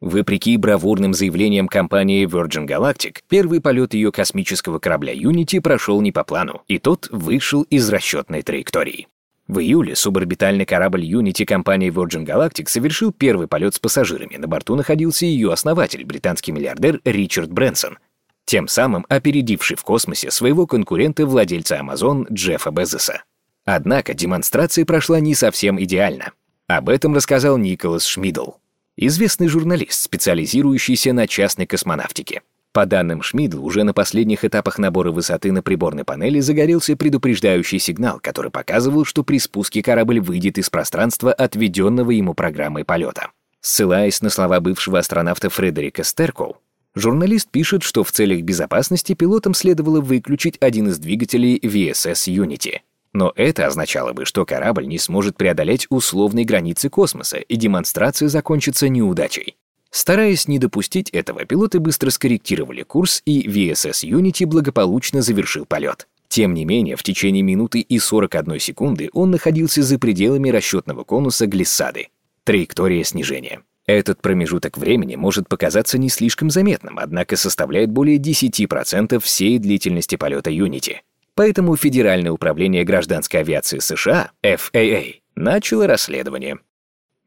Вопреки 0.00 0.56
бравурным 0.56 1.12
заявлениям 1.12 1.68
компании 1.68 2.26
Virgin 2.26 2.66
Galactic, 2.66 3.18
первый 3.28 3.60
полет 3.60 3.92
ее 3.92 4.12
космического 4.12 4.78
корабля 4.78 5.14
Unity 5.14 5.60
прошел 5.60 6.00
не 6.00 6.12
по 6.12 6.24
плану, 6.24 6.62
и 6.68 6.78
тот 6.78 7.08
вышел 7.10 7.62
из 7.62 7.88
расчетной 7.90 8.42
траектории. 8.42 9.08
В 9.50 9.58
июле 9.58 9.96
суборбитальный 9.96 10.64
корабль 10.64 11.04
Unity 11.04 11.44
компании 11.44 11.90
Virgin 11.90 12.24
Galactic 12.24 12.68
совершил 12.68 13.10
первый 13.10 13.48
полет 13.48 13.74
с 13.74 13.80
пассажирами. 13.80 14.36
На 14.36 14.46
борту 14.46 14.76
находился 14.76 15.26
ее 15.26 15.52
основатель, 15.52 16.04
британский 16.04 16.52
миллиардер 16.52 17.00
Ричард 17.04 17.50
Брэнсон, 17.50 17.98
тем 18.44 18.68
самым 18.68 19.04
опередивший 19.08 19.76
в 19.76 19.82
космосе 19.82 20.30
своего 20.30 20.68
конкурента-владельца 20.68 21.80
Amazon 21.80 22.32
Джеффа 22.32 22.70
Безоса. 22.70 23.24
Однако 23.64 24.14
демонстрация 24.14 24.84
прошла 24.84 25.18
не 25.18 25.34
совсем 25.34 25.82
идеально. 25.82 26.30
Об 26.68 26.88
этом 26.88 27.16
рассказал 27.16 27.58
Николас 27.58 28.04
Шмидл, 28.04 28.52
известный 28.96 29.48
журналист, 29.48 30.00
специализирующийся 30.00 31.12
на 31.12 31.26
частной 31.26 31.66
космонавтике. 31.66 32.42
По 32.72 32.86
данным 32.86 33.20
Шмидл, 33.20 33.64
уже 33.64 33.82
на 33.82 33.92
последних 33.92 34.44
этапах 34.44 34.78
набора 34.78 35.10
высоты 35.10 35.50
на 35.50 35.60
приборной 35.60 36.04
панели 36.04 36.38
загорелся 36.38 36.96
предупреждающий 36.96 37.80
сигнал, 37.80 38.20
который 38.20 38.52
показывал, 38.52 39.04
что 39.04 39.24
при 39.24 39.40
спуске 39.40 39.82
корабль 39.82 40.20
выйдет 40.20 40.56
из 40.56 40.70
пространства, 40.70 41.32
отведенного 41.32 42.12
ему 42.12 42.32
программой 42.34 42.84
полета. 42.84 43.30
Ссылаясь 43.60 44.22
на 44.22 44.30
слова 44.30 44.60
бывшего 44.60 45.00
астронавта 45.00 45.50
Фредерика 45.50 46.04
Стеркоу, 46.04 46.58
журналист 46.94 47.50
пишет, 47.50 47.82
что 47.82 48.04
в 48.04 48.12
целях 48.12 48.42
безопасности 48.42 49.14
пилотам 49.14 49.52
следовало 49.52 50.00
выключить 50.00 50.56
один 50.60 50.88
из 50.88 50.98
двигателей 50.98 51.58
VSS 51.58 52.32
Unity. 52.32 52.78
Но 53.12 53.32
это 53.34 53.66
означало 53.66 54.12
бы, 54.12 54.24
что 54.24 54.46
корабль 54.46 54.86
не 54.86 54.98
сможет 54.98 55.36
преодолеть 55.36 55.88
условные 55.90 56.44
границы 56.44 56.88
космоса, 56.88 57.38
и 57.38 57.56
демонстрация 57.56 58.28
закончится 58.28 58.88
неудачей. 58.88 59.56
Стараясь 59.90 60.46
не 60.46 60.58
допустить 60.58 61.10
этого, 61.10 61.44
пилоты 61.44 61.80
быстро 61.80 62.10
скорректировали 62.10 62.82
курс, 62.82 63.22
и 63.24 63.46
VSS 63.46 64.08
Unity 64.08 64.46
благополучно 64.46 65.20
завершил 65.20 65.66
полет. 65.66 66.06
Тем 66.28 66.54
не 66.54 66.64
менее, 66.64 66.94
в 66.94 67.02
течение 67.02 67.42
минуты 67.42 67.80
и 67.80 67.98
41 67.98 68.60
секунды 68.60 69.10
он 69.12 69.32
находился 69.32 69.82
за 69.82 69.98
пределами 69.98 70.48
расчетного 70.48 71.02
конуса 71.02 71.46
глиссады. 71.46 72.08
Траектория 72.44 73.02
снижения. 73.02 73.62
Этот 73.86 74.22
промежуток 74.22 74.78
времени 74.78 75.16
может 75.16 75.48
показаться 75.48 75.98
не 75.98 76.08
слишком 76.08 76.48
заметным, 76.48 77.00
однако 77.00 77.34
составляет 77.36 77.90
более 77.90 78.18
10% 78.18 79.18
всей 79.18 79.58
длительности 79.58 80.14
полета 80.14 80.50
Unity. 80.50 80.98
Поэтому 81.34 81.76
Федеральное 81.76 82.30
управление 82.30 82.84
гражданской 82.84 83.40
авиации 83.40 83.80
США, 83.80 84.30
FAA, 84.44 85.16
начало 85.34 85.88
расследование. 85.88 86.58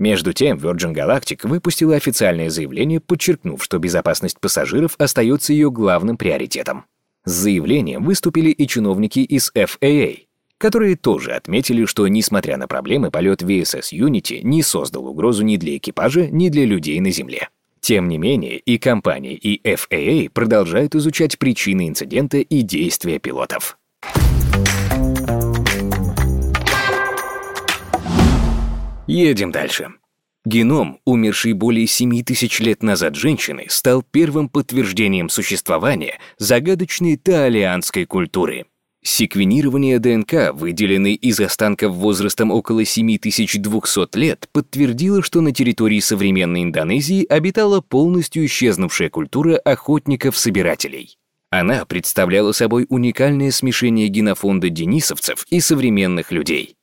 Между 0.03 0.33
тем, 0.33 0.57
Virgin 0.57 0.93
Galactic 0.93 1.47
выпустила 1.47 1.95
официальное 1.95 2.49
заявление, 2.49 2.99
подчеркнув, 2.99 3.63
что 3.63 3.79
безопасность 3.79 4.37
пассажиров 4.37 4.95
остается 4.97 5.53
ее 5.53 5.71
главным 5.71 6.17
приоритетом. 6.17 6.83
С 7.23 7.31
заявлением 7.31 8.03
выступили 8.03 8.49
и 8.49 8.67
чиновники 8.67 9.19
из 9.19 9.49
FAA, 9.55 10.23
которые 10.57 10.97
тоже 10.97 11.31
отметили, 11.31 11.85
что, 11.85 12.05
несмотря 12.09 12.57
на 12.57 12.67
проблемы, 12.67 13.11
полет 13.11 13.43
VSS 13.43 13.93
Unity 13.93 14.41
не 14.43 14.61
создал 14.61 15.07
угрозу 15.07 15.45
ни 15.45 15.55
для 15.55 15.77
экипажа, 15.77 16.27
ни 16.27 16.49
для 16.49 16.65
людей 16.65 16.99
на 16.99 17.09
Земле. 17.09 17.47
Тем 17.79 18.09
не 18.09 18.17
менее, 18.17 18.57
и 18.57 18.77
компания, 18.77 19.35
и 19.35 19.61
FAA 19.65 20.29
продолжают 20.29 20.95
изучать 20.95 21.39
причины 21.39 21.87
инцидента 21.87 22.39
и 22.39 22.61
действия 22.61 23.19
пилотов. 23.19 23.77
Едем 29.07 29.51
дальше. 29.51 29.89
Геном, 30.45 30.99
умерший 31.05 31.53
более 31.53 31.87
7 31.87 32.23
тысяч 32.23 32.59
лет 32.59 32.83
назад 32.83 33.15
женщины, 33.15 33.65
стал 33.69 34.01
первым 34.01 34.49
подтверждением 34.49 35.29
существования 35.29 36.19
загадочной 36.37 37.17
таолианской 37.17 38.05
культуры. 38.05 38.65
Секвенирование 39.05 39.99
ДНК, 39.99 40.53
выделенной 40.53 41.15
из 41.15 41.39
останков 41.41 41.93
возрастом 41.93 42.51
около 42.51 42.85
7200 42.85 44.17
лет, 44.17 44.47
подтвердило, 44.53 45.21
что 45.21 45.41
на 45.41 45.51
территории 45.51 45.99
современной 45.99 46.63
Индонезии 46.63 47.25
обитала 47.25 47.81
полностью 47.81 48.45
исчезнувшая 48.45 49.09
культура 49.09 49.57
охотников-собирателей. 49.57 51.17
Она 51.49 51.85
представляла 51.85 52.53
собой 52.53 52.85
уникальное 52.89 53.51
смешение 53.51 54.07
генофонда 54.07 54.69
денисовцев 54.69 55.45
и 55.49 55.59
современных 55.59 56.31
людей. 56.31 56.75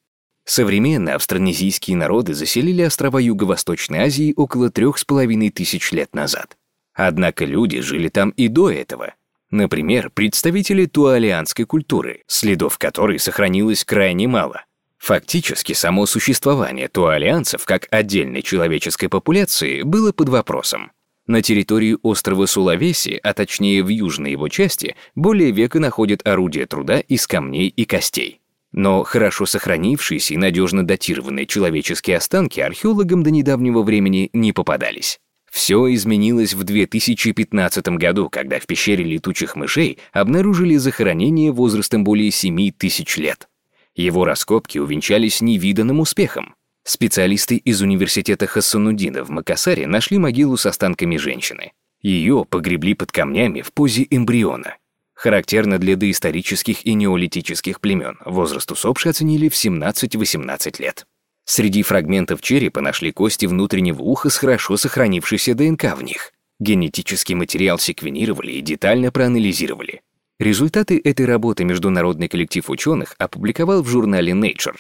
Современные 0.45 1.15
австронезийские 1.15 1.97
народы 1.97 2.35
заселили 2.35 2.83
острова 2.83 3.19
Юго-Восточной 3.19 4.01
Азии 4.01 4.35
около 4.37 4.71
трех 4.71 4.99
с 4.99 5.05
половиной 5.05 5.51
тысяч 5.51 5.93
лет 5.93 6.15
назад. 6.15 6.57
Однако 6.95 7.45
люди 7.45 7.81
жили 7.81 8.09
там 8.09 8.31
и 8.31 8.49
до 8.49 8.71
этого. 8.71 9.15
Например, 9.51 10.11
представители 10.11 10.87
туалианской 10.87 11.65
культуры, 11.65 12.23
следов 12.27 12.79
которой 12.79 13.19
сохранилось 13.19 13.85
крайне 13.85 14.29
мало. 14.29 14.65
Фактически, 14.99 15.73
само 15.73 16.07
существование 16.07 16.89
туалианцев 16.89 17.65
как 17.65 17.89
отдельной 17.91 18.43
человеческой 18.43 19.09
популяции 19.09 19.83
было 19.83 20.13
под 20.13 20.29
вопросом. 20.29 20.93
На 21.27 21.43
территории 21.43 21.97
острова 22.03 22.47
Сулавеси, 22.47 23.19
а 23.23 23.33
точнее 23.33 23.83
в 23.83 23.89
южной 23.89 24.33
его 24.33 24.49
части, 24.49 24.97
более 25.15 25.53
века 25.53 25.79
находят 25.81 26.27
орудия 26.27 26.67
труда 26.67 27.01
из 27.01 27.27
камней 27.27 27.69
и 27.69 27.85
костей. 27.85 28.40
Но 28.73 29.03
хорошо 29.03 29.47
сохранившиеся 29.47 30.35
и 30.35 30.37
надежно 30.37 30.87
датированные 30.87 31.47
человеческие 31.47 32.17
останки 32.17 32.61
археологам 32.61 33.23
до 33.23 33.31
недавнего 33.31 33.83
времени 33.83 34.31
не 34.33 34.53
попадались. 34.53 35.19
Все 35.51 35.93
изменилось 35.93 36.55
в 36.55 36.63
2015 36.63 37.89
году, 37.89 38.31
когда 38.31 38.61
в 38.61 38.67
пещере 38.67 39.03
летучих 39.03 39.57
мышей 39.57 39.99
обнаружили 40.13 40.77
захоронение 40.77 41.51
возрастом 41.51 42.05
более 42.05 42.31
7 42.31 42.71
тысяч 42.71 43.17
лет. 43.17 43.49
Его 43.97 44.25
раскопки 44.25 44.79
увенчались 44.79 45.41
невиданным 45.41 45.99
успехом. 45.99 46.55
Специалисты 46.85 47.57
из 47.57 47.83
университета 47.83 48.47
Хассанудина 48.47 49.25
в 49.25 49.31
Макасаре 49.31 49.89
нашли 49.89 50.19
могилу 50.19 50.57
с 50.57 50.67
останками 50.67 51.17
женщины. 51.17 51.73
Ее 52.01 52.47
погребли 52.49 52.95
под 52.95 53.11
камнями 53.11 53.61
в 53.61 53.73
позе 53.73 54.07
эмбриона 54.09 54.77
характерно 55.21 55.79
для 55.79 55.97
доисторических 55.97 56.87
и 56.87 56.95
неолитических 56.95 57.81
племен. 57.81 58.19
Возраст 58.25 58.73
усопшей 58.73 59.11
оценили 59.11 59.51
в 59.51 59.53
17-18 59.53 60.81
лет. 60.81 61.05
Среди 61.45 61.83
фрагментов 61.83 62.41
черепа 62.41 62.81
нашли 62.81 63.13
кости 63.13 63.45
внутреннего 63.45 64.01
уха 64.01 64.31
с 64.31 64.39
хорошо 64.39 64.79
сохранившейся 64.79 65.55
ДНК 65.55 65.95
в 65.95 66.03
них. 66.03 66.33
Генетический 66.59 67.35
материал 67.35 67.79
секвенировали 67.79 68.53
и 68.53 68.63
детально 68.63 69.13
проанализировали. 69.13 70.01
Результаты 70.39 70.99
этой 71.05 71.27
работы 71.27 71.65
международный 71.65 72.29
коллектив 72.29 72.71
ученых 72.71 73.15
опубликовал 73.19 73.83
в 73.83 73.89
журнале 73.89 74.33
Nature. 74.33 74.77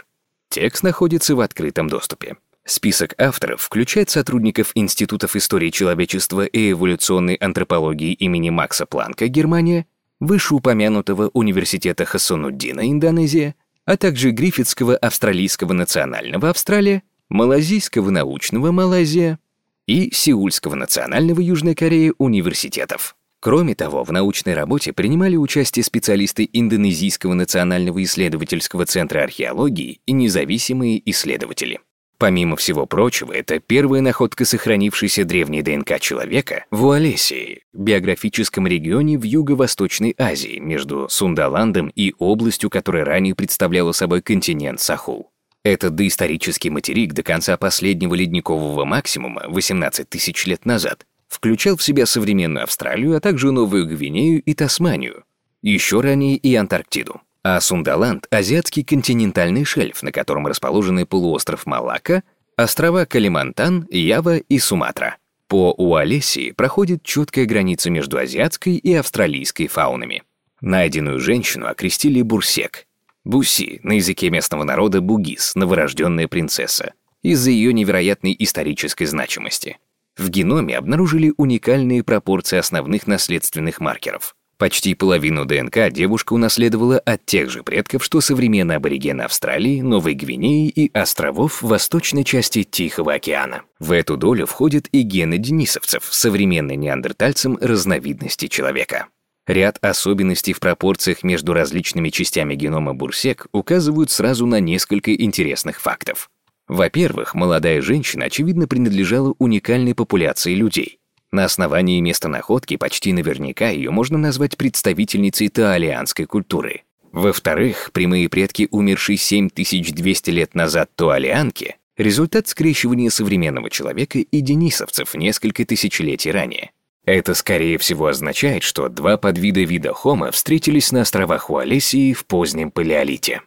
Текст 0.48 0.82
находится 0.82 1.36
в 1.36 1.40
открытом 1.40 1.90
доступе. 1.90 2.36
Список 2.64 3.14
авторов 3.18 3.60
включает 3.60 4.08
сотрудников 4.08 4.70
Институтов 4.74 5.36
истории 5.36 5.68
человечества 5.68 6.46
и 6.46 6.70
эволюционной 6.70 7.34
антропологии 7.34 8.14
имени 8.14 8.48
Макса 8.48 8.86
Планка, 8.86 9.28
Германия, 9.28 9.86
вышеупомянутого 10.20 11.30
университета 11.32 12.04
Хасануддина, 12.04 12.88
Индонезия, 12.90 13.54
а 13.84 13.96
также 13.96 14.30
Гриффитского 14.30 14.96
австралийского 14.96 15.72
национального 15.72 16.50
Австралия, 16.50 17.02
Малазийского 17.28 18.10
научного 18.10 18.70
Малайзия 18.70 19.38
и 19.86 20.10
Сеульского 20.12 20.74
национального 20.74 21.40
Южной 21.40 21.74
Кореи 21.74 22.12
университетов. 22.18 23.16
Кроме 23.40 23.74
того, 23.74 24.04
в 24.04 24.12
научной 24.12 24.54
работе 24.54 24.92
принимали 24.92 25.34
участие 25.36 25.82
специалисты 25.82 26.48
Индонезийского 26.52 27.32
национального 27.32 28.02
исследовательского 28.04 28.84
центра 28.84 29.22
археологии 29.22 30.00
и 30.04 30.12
независимые 30.12 31.00
исследователи. 31.10 31.80
Помимо 32.20 32.54
всего 32.56 32.84
прочего, 32.84 33.32
это 33.32 33.60
первая 33.60 34.02
находка 34.02 34.44
сохранившейся 34.44 35.24
древней 35.24 35.62
ДНК 35.62 35.98
человека 35.98 36.66
в 36.70 36.84
Уолесии, 36.84 37.62
биографическом 37.72 38.66
регионе 38.66 39.16
в 39.16 39.22
Юго-Восточной 39.22 40.14
Азии, 40.18 40.58
между 40.58 41.08
Сундаландом 41.08 41.90
и 41.96 42.12
областью, 42.18 42.68
которая 42.68 43.06
ранее 43.06 43.34
представляла 43.34 43.92
собой 43.92 44.20
континент 44.20 44.80
Сахул. 44.80 45.30
Этот 45.64 45.94
доисторический 45.94 46.68
материк 46.68 47.14
до 47.14 47.22
конца 47.22 47.56
последнего 47.56 48.12
ледникового 48.14 48.84
максимума 48.84 49.46
18 49.48 50.06
тысяч 50.06 50.44
лет 50.44 50.66
назад 50.66 51.06
включал 51.26 51.78
в 51.78 51.82
себя 51.82 52.04
современную 52.04 52.64
Австралию, 52.64 53.16
а 53.16 53.20
также 53.20 53.50
Новую 53.50 53.86
Гвинею 53.86 54.42
и 54.42 54.52
Тасманию, 54.52 55.24
еще 55.62 56.02
ранее 56.02 56.36
и 56.36 56.54
Антарктиду 56.54 57.22
а 57.42 57.60
Сундаланд— 57.60 58.26
азиатский 58.30 58.84
континентальный 58.84 59.64
шельф, 59.64 60.02
на 60.02 60.12
котором 60.12 60.46
расположены 60.46 61.06
полуостров 61.06 61.66
Малакка, 61.66 62.22
острова 62.56 63.06
Калимантан, 63.06 63.86
Ява 63.90 64.38
и 64.38 64.58
Суматра. 64.58 65.16
По 65.48 65.72
Уалесии 65.72 66.52
проходит 66.52 67.02
четкая 67.02 67.46
граница 67.46 67.90
между 67.90 68.18
азиатской 68.18 68.76
и 68.76 68.94
австралийской 68.94 69.66
фаунами. 69.66 70.22
Найденную 70.60 71.18
женщину 71.18 71.66
окрестили 71.66 72.22
Бурсек. 72.22 72.86
Буси, 73.24 73.80
на 73.82 73.94
языке 73.94 74.30
местного 74.30 74.64
народа 74.64 75.00
Бугис, 75.00 75.54
новорожденная 75.54 76.28
принцесса, 76.28 76.94
из-за 77.22 77.50
ее 77.50 77.72
невероятной 77.72 78.36
исторической 78.38 79.06
значимости. 79.06 79.78
В 80.16 80.28
геноме 80.28 80.76
обнаружили 80.76 81.32
уникальные 81.36 82.02
пропорции 82.02 82.58
основных 82.58 83.06
наследственных 83.06 83.80
маркеров— 83.80 84.36
Почти 84.60 84.94
половину 84.94 85.46
ДНК 85.46 85.90
девушка 85.90 86.34
унаследовала 86.34 86.98
от 86.98 87.24
тех 87.24 87.48
же 87.48 87.62
предков, 87.62 88.04
что 88.04 88.20
современные 88.20 88.76
аборигены 88.76 89.22
Австралии, 89.22 89.80
Новой 89.80 90.12
Гвинеи 90.12 90.68
и 90.68 90.92
островов 90.92 91.62
восточной 91.62 92.24
части 92.24 92.62
Тихого 92.62 93.14
океана. 93.14 93.62
В 93.78 93.90
эту 93.90 94.18
долю 94.18 94.44
входят 94.44 94.86
и 94.92 95.00
гены 95.00 95.38
денисовцев, 95.38 96.04
современные 96.10 96.76
неандертальцам 96.76 97.56
разновидности 97.58 98.48
человека. 98.48 99.06
Ряд 99.46 99.78
особенностей 99.80 100.52
в 100.52 100.60
пропорциях 100.60 101.22
между 101.22 101.54
различными 101.54 102.10
частями 102.10 102.54
генома 102.54 102.92
бурсек 102.92 103.46
указывают 103.52 104.10
сразу 104.10 104.44
на 104.44 104.60
несколько 104.60 105.14
интересных 105.14 105.80
фактов. 105.80 106.28
Во-первых, 106.68 107.34
молодая 107.34 107.80
женщина, 107.80 108.26
очевидно, 108.26 108.68
принадлежала 108.68 109.34
уникальной 109.38 109.94
популяции 109.94 110.54
людей. 110.54 110.99
На 111.32 111.44
основании 111.44 112.00
места 112.00 112.28
находки 112.28 112.76
почти 112.76 113.12
наверняка 113.12 113.68
ее 113.68 113.90
можно 113.90 114.18
назвать 114.18 114.56
представительницей 114.56 115.48
таолианской 115.48 116.26
культуры. 116.26 116.82
Во-вторых, 117.12 117.90
прямые 117.92 118.28
предки 118.28 118.66
умершей 118.70 119.16
7200 119.16 120.30
лет 120.30 120.54
назад 120.54 120.90
туалианки— 120.96 121.76
результат 121.96 122.48
скрещивания 122.48 123.10
современного 123.10 123.70
человека 123.70 124.18
и 124.18 124.40
денисовцев 124.40 125.14
несколько 125.14 125.64
тысячелетий 125.64 126.32
ранее. 126.32 126.72
Это, 127.04 127.34
скорее 127.34 127.78
всего, 127.78 128.06
означает, 128.08 128.62
что 128.62 128.88
два 128.88 129.16
подвида 129.16 129.60
вида 129.60 129.90
Homo 129.90 130.32
встретились 130.32 130.92
на 130.92 131.02
островах 131.02 131.48
Уолесии 131.48 132.12
в 132.12 132.26
позднем 132.26 132.70
палеолите. 132.70 133.42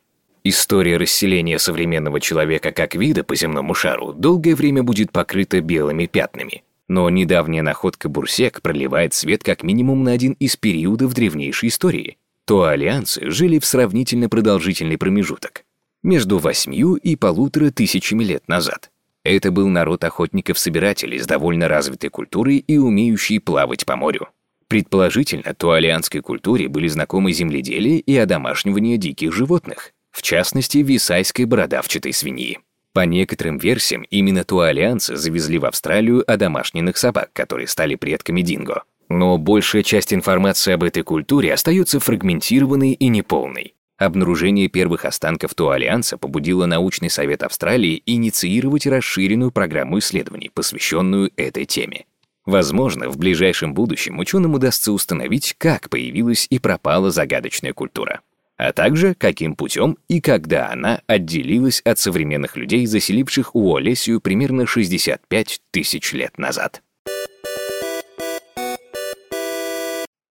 История 0.46 0.98
расселения 0.98 1.60
современного 1.60 2.20
человека 2.20 2.72
как 2.72 2.96
вида 2.96 3.24
по 3.24 3.36
земному 3.36 3.74
шару 3.74 4.12
долгое 4.14 4.56
время 4.56 4.84
будет 4.84 5.12
покрыта 5.12 5.62
белыми 5.62 6.06
пятнами— 6.06 6.64
но 6.88 7.10
недавняя 7.10 7.62
находка 7.62 8.10
Бурсек 8.10 8.62
проливает 8.62 9.14
свет 9.14 9.44
как 9.44 9.64
минимум 9.64 10.04
на 10.04 10.12
один 10.12 10.34
из 10.34 10.56
периодов 10.58 11.14
древнейшей 11.14 11.70
истории. 11.70 12.18
То 12.46 12.64
альянсы 12.64 13.30
жили 13.30 13.60
в 13.60 13.66
сравнительно 13.66 14.30
продолжительный 14.30 14.98
промежуток 14.98 15.64
между 16.04 16.38
восьмью 16.38 16.96
и 16.96 17.16
полутора 17.16 17.72
тысячами 17.72 18.24
лет 18.24 18.48
назад. 18.48 18.92
Это 19.24 19.52
был 19.52 19.70
народ 19.70 20.04
охотников-собирателей 20.04 21.20
с 21.20 21.26
довольно 21.26 21.70
развитой 21.70 22.10
культурой 22.10 22.58
и 22.58 22.78
умеющий 22.78 23.40
плавать 23.40 23.86
по 23.86 23.96
морю. 23.96 24.28
Предположительно, 24.68 25.54
туалианской 25.54 26.22
культуре 26.22 26.68
были 26.68 26.88
знакомы 26.88 27.32
земледелие 27.32 28.00
и 28.00 28.18
одомашнивание 28.18 28.98
диких 28.98 29.32
животных, 29.32 29.94
в 30.12 30.22
частности, 30.22 30.80
висайской 30.80 31.46
бородавчатой 31.46 32.12
свиньи. 32.12 32.60
По 32.94 33.06
некоторым 33.08 33.58
версиям, 33.58 34.04
именно 34.12 34.44
туалианцы 34.44 35.16
завезли 35.16 35.58
в 35.58 35.66
Австралию 35.66 36.24
одомашненных 36.32 36.98
собак, 36.98 37.32
которые 37.34 37.68
стали 37.68 37.96
предками 37.96 38.42
динго. 38.42 38.84
Но 39.10 39.40
большая 39.40 39.82
часть 39.82 40.14
информации 40.14 40.74
об 40.74 40.84
этой 40.84 41.02
культуре 41.02 41.54
остается 41.54 42.00
фрагментированной 42.00 42.94
и 42.94 43.08
неполной. 43.08 43.74
Обнаружение 43.98 44.68
первых 44.68 45.06
останков 45.06 45.56
туалианца 45.56 46.18
побудило 46.18 46.68
научный 46.68 47.10
совет 47.10 47.42
Австралии 47.42 48.04
инициировать 48.06 48.86
расширенную 48.86 49.52
программу 49.52 49.98
исследований, 49.98 50.52
посвященную 50.54 51.32
этой 51.36 51.66
теме. 51.66 52.06
Возможно, 52.46 53.10
в 53.10 53.18
ближайшем 53.18 53.74
будущем 53.74 54.20
ученым 54.20 54.54
удастся 54.54 54.92
установить, 54.92 55.56
как 55.58 55.90
появилась 55.90 56.46
и 56.50 56.60
пропала 56.60 57.10
загадочная 57.10 57.74
культура 57.74 58.22
а 58.58 58.74
также 58.74 59.14
каким 59.16 59.56
путем 59.56 59.98
и 60.08 60.22
когда 60.22 60.70
она 60.70 61.02
отделилась 61.08 61.82
от 61.82 62.00
современных 62.00 62.56
людей, 62.58 62.86
заселивших 62.86 63.56
Уоллесию 63.56 64.22
примерно 64.22 64.66
65 64.66 65.62
тысяч 65.72 66.14
лет 66.14 66.38
назад. 66.38 66.82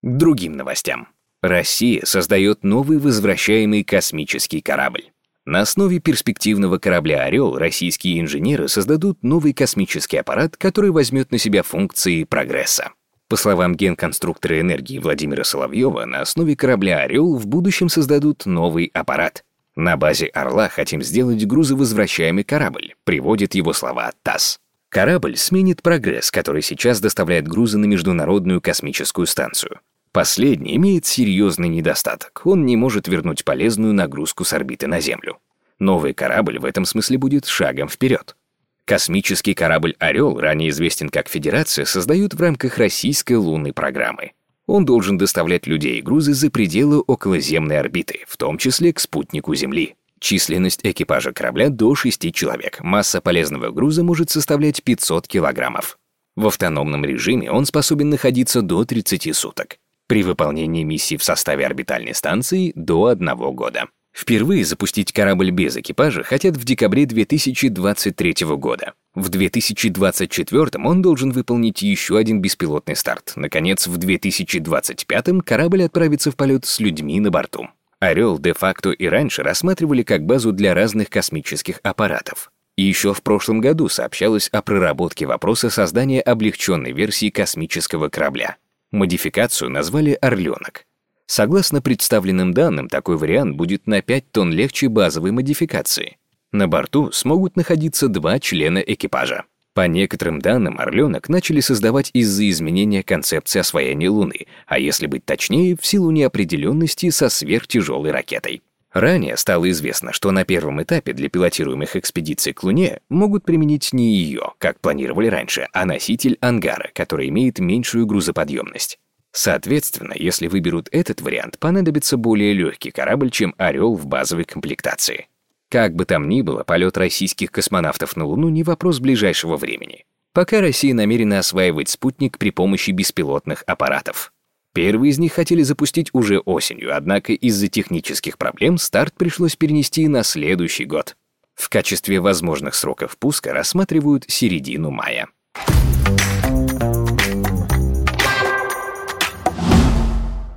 Другим 0.03 0.57
новостям. 0.57 1.09
Россия 1.43 2.05
создает 2.05 2.65
новый 2.65 2.99
возвращаемый 2.99 3.85
космический 3.85 4.61
корабль. 4.61 5.11
На 5.45 5.61
основе 5.61 5.99
перспективного 5.99 6.79
корабля 6.79 7.25
«Орел» 7.25 7.57
российские 7.57 8.21
инженеры 8.21 8.69
создадут 8.69 9.25
новый 9.25 9.53
космический 9.53 10.19
аппарат, 10.19 10.57
который 10.57 10.93
возьмет 10.93 11.33
на 11.33 11.39
себя 11.39 11.65
функции 11.65 12.23
прогресса. 12.23 12.93
По 13.33 13.37
словам 13.37 13.75
генконструктора 13.75 14.61
энергии 14.61 14.99
Владимира 14.99 15.43
Соловьева, 15.43 16.05
на 16.05 16.21
основе 16.21 16.55
корабля 16.55 16.99
«Орел» 16.99 17.35
в 17.35 17.47
будущем 17.47 17.89
создадут 17.89 18.45
новый 18.45 18.91
аппарат. 18.93 19.43
На 19.75 19.97
базе 19.97 20.27
«Орла» 20.27 20.69
хотим 20.69 21.01
сделать 21.01 21.47
грузовозвращаемый 21.47 22.45
корабль, 22.45 22.93
приводит 23.05 23.55
его 23.55 23.73
слова 23.73 24.13
ТАСС. 24.23 24.61
Корабль 24.91 25.39
сменит 25.39 25.81
«Прогресс», 25.81 26.31
который 26.31 26.61
сейчас 26.61 27.01
доставляет 27.01 27.49
грузы 27.49 27.79
на 27.79 27.87
Международную 27.87 28.61
космическую 28.61 29.27
станцию. 29.27 29.81
Последний 30.13 30.77
имеет 30.77 31.07
серьезный 31.07 31.71
недостаток. 31.71 32.43
Он 32.45 32.67
не 32.67 32.77
может 32.77 33.09
вернуть 33.09 33.47
полезную 33.47 33.95
нагрузку 33.95 34.45
с 34.45 34.53
орбиты 34.53 34.89
на 34.89 35.01
Землю. 35.01 35.39
Новый 35.79 36.13
корабль 36.13 36.59
в 36.59 36.67
этом 36.67 36.85
смысле 36.85 37.17
будет 37.17 37.47
шагом 37.47 37.89
вперед. 37.89 38.37
Космический 38.85 39.55
корабль 39.55 39.95
«Орел», 39.99 40.39
ранее 40.39 40.71
известен 40.71 41.09
как 41.09 41.29
«Федерация», 41.29 41.85
создают 41.85 42.35
в 42.35 42.41
рамках 42.41 42.79
российской 42.79 43.35
лунной 43.35 43.73
программы. 43.73 44.33
Он 44.67 44.85
должен 44.85 45.19
доставлять 45.19 45.67
людей 45.67 45.99
и 45.99 46.03
грузы 46.03 46.35
за 46.35 46.51
пределы 46.51 47.01
околоземной 47.01 47.79
орбиты, 47.79 48.21
в 48.27 48.37
том 48.37 48.59
числе 48.59 48.93
к 48.93 49.01
спутнику 49.01 49.55
Земли. 49.55 49.95
Численность 50.19 50.81
экипажа 50.85 51.33
корабля 51.33 51.69
до 51.69 51.95
6 51.95 52.33
человек. 52.33 52.81
Масса 52.81 53.21
полезного 53.21 53.71
груза 53.71 54.05
может 54.05 54.31
составлять 54.31 54.83
500 54.83 55.27
килограммов. 55.27 55.99
В 56.37 56.47
автономном 56.47 57.05
режиме 57.05 57.51
он 57.51 57.67
способен 57.67 58.09
находиться 58.09 58.63
до 58.63 58.85
30 58.85 59.35
суток. 59.35 59.79
При 60.07 60.23
выполнении 60.23 60.85
миссии 60.85 61.17
в 61.17 61.25
составе 61.25 61.67
орбитальной 61.67 62.15
станции– 62.15 62.73
до 62.77 63.07
одного 63.07 63.53
года. 63.53 63.87
Впервые 64.13 64.65
запустить 64.65 65.13
корабль 65.13 65.51
без 65.51 65.77
экипажа 65.77 66.23
хотят 66.23 66.57
в 66.57 66.65
декабре 66.65 67.07
2023 67.07 68.35
года. 68.57 68.93
В 69.15 69.29
2024 69.31 70.85
он 70.85 71.03
должен 71.03 71.33
выполнить 71.33 71.83
еще 71.83 72.19
один 72.19 72.41
беспилотный 72.41 72.97
старт. 72.97 73.33
Наконец, 73.37 73.87
в 73.87 73.97
2025 73.97 75.43
корабль 75.45 75.85
отправится 75.85 76.31
в 76.31 76.37
полет 76.37 76.65
с 76.67 76.79
людьми 76.79 77.21
на 77.21 77.31
борту. 77.31 77.69
«Орел» 78.01 78.39
де-факто 78.39 78.91
и 78.91 79.07
раньше 79.07 79.43
рассматривали 79.43 80.03
как 80.03 80.25
базу 80.25 80.53
для 80.53 80.75
разных 80.75 81.09
космических 81.09 81.81
аппаратов. 81.83 82.51
И 82.77 82.83
еще 82.83 83.15
в 83.15 83.23
прошлом 83.23 83.61
году 83.61 83.89
сообщалось 83.89 84.49
о 84.49 84.63
проработке 84.63 85.27
вопроса 85.27 85.71
создания 85.71 86.21
облегченной 86.21 86.93
версии 86.93 87.31
космического 87.31 88.09
корабля. 88.09 88.57
Модификацию 88.91 89.71
назвали 89.71 90.19
«Орленок». 90.21 90.87
Согласно 91.27 91.81
представленным 91.81 92.53
данным, 92.53 92.89
такой 92.89 93.17
вариант 93.17 93.57
будет 93.57 93.87
на 93.87 94.03
5 94.03 94.33
тонн 94.33 94.53
легче 94.53 94.89
базовой 94.89 95.31
модификации. 95.31 96.19
На 96.53 96.69
борту 96.69 97.11
смогут 97.13 97.57
находиться 97.57 98.09
два 98.09 98.39
члена 98.39 98.79
экипажа. 98.79 99.45
По 99.75 99.87
некоторым 99.87 100.39
данным, 100.39 100.79
«Орленок» 100.79 101.31
начали 101.31 101.61
создавать 101.61 102.11
из-за 102.13 102.49
изменения 102.51 103.03
концепции 103.03 103.59
освоения 103.59 104.11
Луны, 104.11 104.47
а 104.67 104.79
если 104.79 105.07
быть 105.07 105.25
точнее, 105.25 105.77
в 105.81 105.87
силу 105.87 106.11
неопределенности 106.11 107.09
со 107.09 107.31
сверхтяжелой 107.31 108.11
ракетой. 108.11 108.61
Ранее 108.93 109.39
стало 109.39 109.71
известно, 109.71 110.13
что 110.13 110.31
на 110.31 110.45
первом 110.45 110.83
этапе 110.83 111.15
для 111.15 111.31
пилотируемых 111.31 111.97
экспедиций 111.97 112.53
к 112.53 112.63
Луне 112.63 113.01
могут 113.09 113.45
применить 113.45 113.95
не 113.95 114.15
ее, 114.15 114.53
как 114.59 114.79
планировали 114.81 115.29
раньше, 115.29 115.69
а 115.73 115.87
носитель 115.87 116.37
ангара, 116.43 116.91
который 116.95 117.31
имеет 117.31 117.59
меньшую 117.59 118.05
грузоподъемность. 118.05 118.99
Соответственно, 119.33 120.13
если 120.15 120.47
выберут 120.47 120.89
этот 120.93 121.23
вариант, 121.23 121.59
понадобится 121.59 122.17
более 122.17 122.53
легкий 122.53 122.91
корабль, 122.91 123.31
чем 123.31 123.55
«Орел» 123.57 123.95
в 123.95 124.07
базовой 124.07 124.45
комплектации. 124.45 125.29
Как 125.71 125.95
бы 125.95 126.05
там 126.05 126.29
ни 126.29 126.43
было, 126.43 126.65
полет 126.65 126.99
российских 126.99 127.51
космонавтов 127.51 128.15
на 128.15 128.27
Луну 128.27 128.51
не 128.51 128.63
вопрос 128.63 129.01
ближайшего 129.01 129.57
времени. 129.57 130.05
Пока 130.35 130.61
Россия 130.61 130.93
намерена 130.93 131.39
осваивать 131.39 131.89
спутник 131.89 132.39
при 132.39 132.51
помощи 132.51 132.91
беспилотных 132.91 133.65
аппаратов. 133.67 134.33
Первые 134.75 135.11
из 135.11 135.19
них 135.19 135.33
хотели 135.33 135.63
запустить 135.63 136.11
уже 136.13 136.39
осенью, 136.39 136.95
однако 136.97 137.33
из-за 137.33 137.69
технических 137.69 138.39
проблем 138.39 138.79
старт 138.79 139.15
пришлось 139.17 139.57
перенести 139.57 140.09
на 140.09 140.23
следующий 140.23 140.85
год. 140.85 141.17
В 141.55 141.69
качестве 141.69 142.21
возможных 142.21 142.75
сроков 142.75 143.19
пуска 143.19 143.53
рассматривают 143.53 144.25
середину 144.29 144.91
мая. 144.91 145.29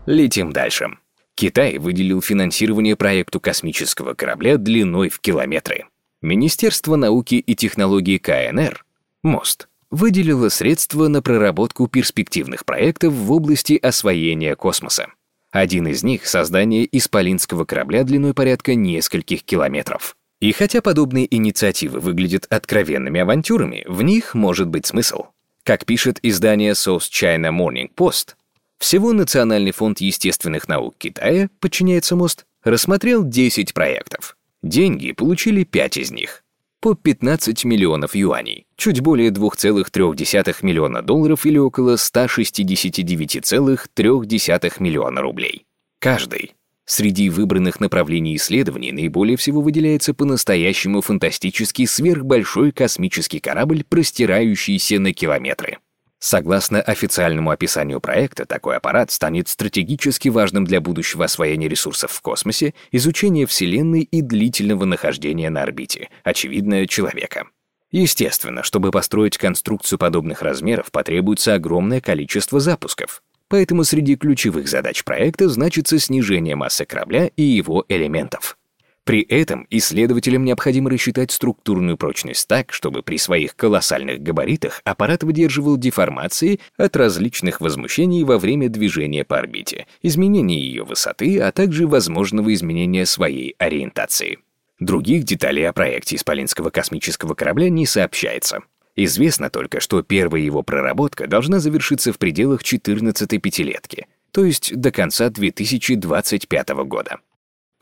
Летим 0.06 0.52
дальше. 0.52 0.98
Китай 1.36 1.78
выделил 1.78 2.22
финансирование 2.22 2.96
проекту 2.96 3.39
космического 3.39 4.13
корабля 4.13 4.58
длиной 4.58 5.10
в 5.10 5.20
километры. 5.20 5.86
Министерство 6.22 6.96
науки 6.96 7.36
и 7.36 7.56
технологий 7.56 8.20
КНР, 8.20 8.86
МОСТ, 9.24 9.68
выделило 9.91 10.50
средства 10.50 11.08
на 11.08 11.22
проработку 11.22 11.88
перспективных 11.88 12.65
проектов 12.65 13.13
в 13.13 13.32
области 13.32 13.78
освоения 13.82 14.56
космоса. 14.56 15.08
Один 15.52 15.88
из 15.88 16.04
них— 16.04 16.26
создание 16.28 16.88
исполинского 16.98 17.65
корабля 17.65 18.04
длиной 18.04 18.34
порядка 18.34 18.76
нескольких 18.76 19.44
километров. 19.44 20.15
И 20.39 20.52
хотя 20.52 20.82
подобные 20.82 21.34
инициативы 21.34 22.00
выглядят 22.00 22.46
откровенными 22.50 23.22
авантюрами, 23.22 23.86
в 23.88 24.02
них 24.02 24.36
может 24.36 24.68
быть 24.68 24.86
смысл. 24.86 25.28
Как 25.63 25.86
пишет 25.86 26.20
издание 26.22 26.74
South 26.74 27.10
China 27.10 27.52
Morning 27.52 27.89
Post, 27.96 28.36
всего 28.78 29.14
Национальный 29.14 29.72
фонд 29.72 30.02
естественных 30.02 30.68
наук 30.68 30.96
Китая, 30.98 31.50
подчиняется 31.60 32.16
МОСТ, 32.16 32.46
рассмотрел 32.64 33.24
10 33.24 33.74
проектов. 33.74 34.38
Деньги 34.62 35.12
получили 35.12 35.64
5 35.64 35.98
из 35.98 36.12
них. 36.12 36.44
По 36.82 36.94
15 36.94 37.66
миллионов 37.66 38.14
юаней, 38.16 38.68
чуть 38.76 39.02
более 39.02 39.32
2,3 39.32 40.58
миллиона 40.62 41.02
долларов 41.02 41.46
или 41.46 41.58
около 41.58 41.96
169,3 41.96 44.74
миллиона 44.80 45.22
рублей. 45.22 45.66
Каждый. 46.00 46.54
Среди 46.86 47.30
выбранных 47.32 47.80
направлений 47.80 48.36
исследований 48.36 48.92
наиболее 48.92 49.38
всего 49.38 49.62
выделяется 49.62 50.14
по-настоящему 50.14 51.02
фантастический 51.02 51.88
сверхбольшой 51.88 52.72
космический 52.72 53.40
корабль, 53.40 53.84
простирающийся 53.84 55.00
на 55.00 55.12
километры. 55.12 55.80
Согласно 56.28 56.82
официальному 56.82 57.52
описанию 57.52 58.02
проекта, 58.02 58.48
такой 58.48 58.78
аппарат 58.78 59.12
станет 59.12 59.48
стратегически 59.48 60.30
важным 60.30 60.66
для 60.66 60.82
будущего 60.82 61.26
освоения 61.26 61.68
ресурсов 61.68 62.12
в 62.12 62.20
космосе, 62.22 62.74
изучения 62.92 63.46
Вселенной 63.46 64.02
и 64.02 64.24
длительного 64.24 64.86
нахождения 64.86 65.52
на 65.52 65.62
орбите, 65.62 66.10
очевидно, 66.24 66.88
человека. 66.88 67.46
Естественно, 67.92 68.64
чтобы 68.64 68.90
построить 68.90 69.38
конструкцию 69.38 70.00
подобных 70.00 70.42
размеров, 70.42 70.90
потребуется 70.92 71.54
огромное 71.54 72.02
количество 72.02 72.60
запусков. 72.60 73.22
Поэтому 73.48 73.84
среди 73.84 74.16
ключевых 74.16 74.68
задач 74.68 75.04
проекта 75.04 75.48
значится 75.48 76.00
снижение 76.00 76.56
массы 76.56 76.86
корабля 76.86 77.30
и 77.36 77.44
его 77.44 77.86
элементов. 77.88 78.58
При 79.06 79.22
этом 79.22 79.68
исследователям 79.70 80.44
необходимо 80.46 80.89
рассчитать 80.89 81.32
структурную 81.32 81.96
прочность 81.96 82.48
так, 82.48 82.74
чтобы 82.74 83.04
при 83.04 83.20
своих 83.20 83.56
колоссальных 83.56 84.20
габаритах 84.22 84.82
аппарат 84.84 85.22
выдерживал 85.22 85.78
деформации 85.78 86.60
от 86.76 86.96
различных 86.96 87.62
возмущений 87.62 88.24
во 88.24 88.39
время 88.39 88.68
движения 88.68 89.24
по 89.24 89.38
орбите, 89.38 89.86
изменения 90.02 90.60
ее 90.60 90.84
высоты, 90.84 91.39
а 91.39 91.52
также 91.52 91.86
возможного 91.86 92.52
изменения 92.52 93.06
своей 93.06 93.56
ориентации. 93.60 94.39
Других 94.80 95.24
деталей 95.24 95.70
о 95.70 95.74
проекте 95.74 96.15
Исполинского 96.15 96.72
космического 96.72 97.36
корабля 97.36 97.70
не 97.70 97.86
сообщается. 97.86 98.62
Известно 98.96 99.52
только, 99.52 99.82
что 99.82 100.02
первая 100.02 100.41
его 100.41 100.63
проработка 100.63 101.28
должна 101.28 101.60
завершиться 101.60 102.12
в 102.12 102.18
пределах 102.18 102.63
14-й 102.63 103.38
пятилетки, 103.38 104.08
то 104.32 104.44
есть 104.44 104.76
до 104.76 104.91
конца 104.91 105.30
2025 105.30 106.70
года. 106.86 107.20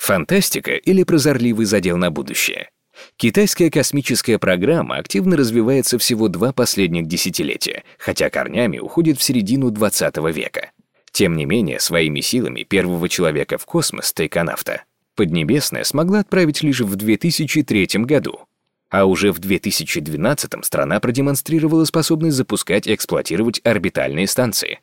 Фантастика 0.04 0.74
или 0.74 1.04
прозорливый 1.04 1.66
задел 1.66 1.96
на 1.96 2.12
будущее? 2.12 2.72
Китайская 3.16 3.72
космическая 3.72 4.38
программа 4.38 4.98
активно 4.98 5.38
развивается 5.38 5.98
всего 5.98 6.28
два 6.28 6.52
последних 6.52 7.08
десятилетия, 7.08 7.86
хотя 7.98 8.30
корнями 8.30 8.80
уходит 8.80 9.18
в 9.18 9.24
середину 9.24 9.72
20 9.72 10.18
века. 10.36 10.72
Тем 11.14 11.38
не 11.38 11.46
менее, 11.46 11.80
своими 11.80 12.20
силами 12.20 12.64
первого 12.64 13.08
человека 13.08 13.58
в 13.58 13.66
космос, 13.66 14.12
тайконавта, 14.12 14.84
Поднебесная 15.16 15.86
смогла 15.86 16.20
отправить 16.20 16.64
лишь 16.64 16.82
в 16.82 16.98
2003 16.98 17.88
году. 18.00 18.42
А 18.90 19.06
уже 19.06 19.32
в 19.32 19.40
2012 19.40 20.66
страна 20.66 21.00
продемонстрировала 21.00 21.86
способность 21.86 22.36
запускать 22.36 22.88
и 22.88 22.94
эксплуатировать 22.94 23.62
орбитальные 23.64 24.28
станции 24.28 24.82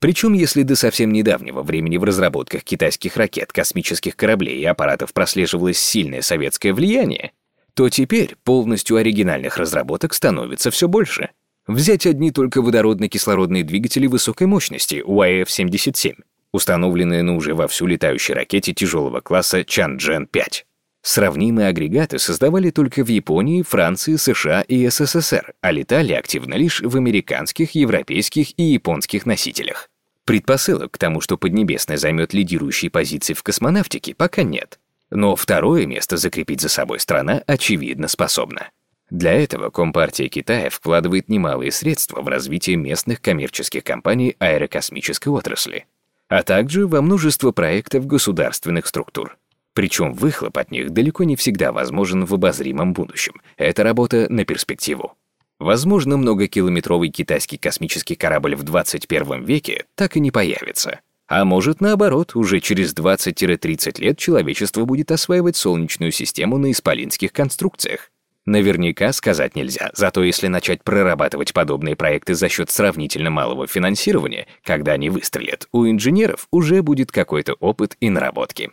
причем, 0.00 0.32
если 0.32 0.62
до 0.62 0.76
совсем 0.76 1.12
недавнего 1.12 1.62
времени 1.62 1.96
в 1.96 2.04
разработках 2.04 2.62
китайских 2.62 3.16
ракет, 3.16 3.52
космических 3.52 4.14
кораблей 4.16 4.60
и 4.60 4.64
аппаратов 4.64 5.12
прослеживалось 5.12 5.78
сильное 5.78 6.22
советское 6.22 6.72
влияние, 6.72 7.32
то 7.74 7.88
теперь 7.88 8.36
полностью 8.44 8.96
оригинальных 8.96 9.56
разработок 9.56 10.14
становится 10.14 10.70
все 10.70 10.88
больше. 10.88 11.30
Взять 11.66 12.06
одни 12.06 12.30
только 12.30 12.60
водородно-кислородные 12.60 13.62
двигатели 13.62 14.06
высокой 14.06 14.46
мощности 14.46 15.02
UAF-77, 15.06 16.14
установленные 16.52 17.22
на 17.22 17.36
уже 17.36 17.54
вовсю 17.54 17.86
летающей 17.86 18.34
ракете 18.34 18.72
тяжелого 18.72 19.20
класса 19.20 19.60
Чанчжэн-5. 19.60 20.64
Сравнимые 21.10 21.68
агрегаты 21.68 22.18
создавали 22.18 22.68
только 22.68 23.02
в 23.02 23.08
Японии, 23.08 23.62
Франции, 23.62 24.16
США 24.16 24.60
и 24.60 24.86
СССР, 24.90 25.54
а 25.62 25.70
летали 25.70 26.12
активно 26.12 26.52
лишь 26.52 26.82
в 26.82 26.94
американских, 26.98 27.70
европейских 27.74 28.52
и 28.58 28.64
японских 28.64 29.24
носителях. 29.24 29.88
Предпосылок 30.26 30.92
к 30.92 30.98
тому, 30.98 31.22
что 31.22 31.38
Поднебесная 31.38 31.96
займет 31.96 32.34
лидирующие 32.34 32.90
позиции 32.90 33.32
в 33.32 33.42
космонавтике, 33.42 34.14
пока 34.14 34.42
нет. 34.42 34.78
Но 35.08 35.34
второе 35.34 35.86
место 35.86 36.18
закрепить 36.18 36.60
за 36.60 36.68
собой 36.68 37.00
страна, 37.00 37.42
очевидно, 37.46 38.06
способна. 38.06 38.68
Для 39.08 39.32
этого 39.32 39.70
Компартия 39.70 40.28
Китая 40.28 40.68
вкладывает 40.68 41.30
немалые 41.30 41.72
средства 41.72 42.20
в 42.20 42.28
развитие 42.28 42.76
местных 42.76 43.22
коммерческих 43.22 43.82
компаний 43.82 44.36
аэрокосмической 44.40 45.32
отрасли, 45.32 45.86
а 46.28 46.42
также 46.42 46.86
во 46.86 47.00
множество 47.00 47.50
проектов 47.50 48.06
государственных 48.06 48.86
структур. 48.86 49.38
Причем 49.78 50.12
выхлоп 50.12 50.58
от 50.58 50.72
них 50.72 50.90
далеко 50.90 51.22
не 51.22 51.36
всегда 51.36 51.70
возможен 51.70 52.24
в 52.24 52.34
обозримом 52.34 52.94
будущем. 52.94 53.34
Это 53.56 53.84
работа 53.84 54.26
на 54.28 54.44
перспективу. 54.44 55.14
Возможно, 55.60 56.16
многокилометровый 56.16 57.10
китайский 57.10 57.58
космический 57.58 58.16
корабль 58.16 58.56
в 58.56 58.64
21 58.64 59.44
веке 59.44 59.84
так 59.94 60.16
и 60.16 60.20
не 60.20 60.32
появится. 60.32 60.98
А 61.28 61.44
может, 61.44 61.80
наоборот, 61.80 62.34
уже 62.34 62.58
через 62.58 62.92
20-30 62.92 64.00
лет 64.00 64.18
человечество 64.18 64.84
будет 64.84 65.12
осваивать 65.12 65.54
Солнечную 65.54 66.10
систему 66.10 66.58
на 66.58 66.72
исполинских 66.72 67.32
конструкциях. 67.32 68.10
Наверняка 68.46 69.12
сказать 69.12 69.54
нельзя, 69.54 69.90
зато 69.94 70.24
если 70.24 70.48
начать 70.48 70.82
прорабатывать 70.82 71.52
подобные 71.52 71.94
проекты 71.94 72.34
за 72.34 72.48
счет 72.48 72.68
сравнительно 72.68 73.30
малого 73.30 73.68
финансирования, 73.68 74.48
когда 74.64 74.94
они 74.94 75.08
выстрелят, 75.08 75.68
у 75.70 75.86
инженеров 75.86 76.48
уже 76.50 76.82
будет 76.82 77.12
какой-то 77.12 77.52
опыт 77.60 77.96
и 78.00 78.10
наработки. 78.10 78.72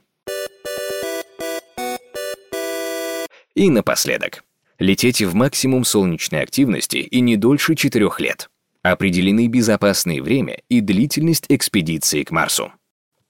И 3.55 3.69
напоследок. 3.69 4.43
Летите 4.79 5.25
в 5.25 5.33
максимум 5.33 5.85
солнечной 5.85 6.41
активности 6.41 6.97
и 6.97 7.21
не 7.21 7.37
дольше 7.37 7.75
4 7.75 8.09
лет. 8.19 8.49
Определены 8.83 9.47
безопасное 9.47 10.21
время 10.21 10.59
и 10.67 10.81
длительность 10.81 11.45
экспедиции 11.47 12.23
к 12.23 12.31
Марсу. 12.31 12.73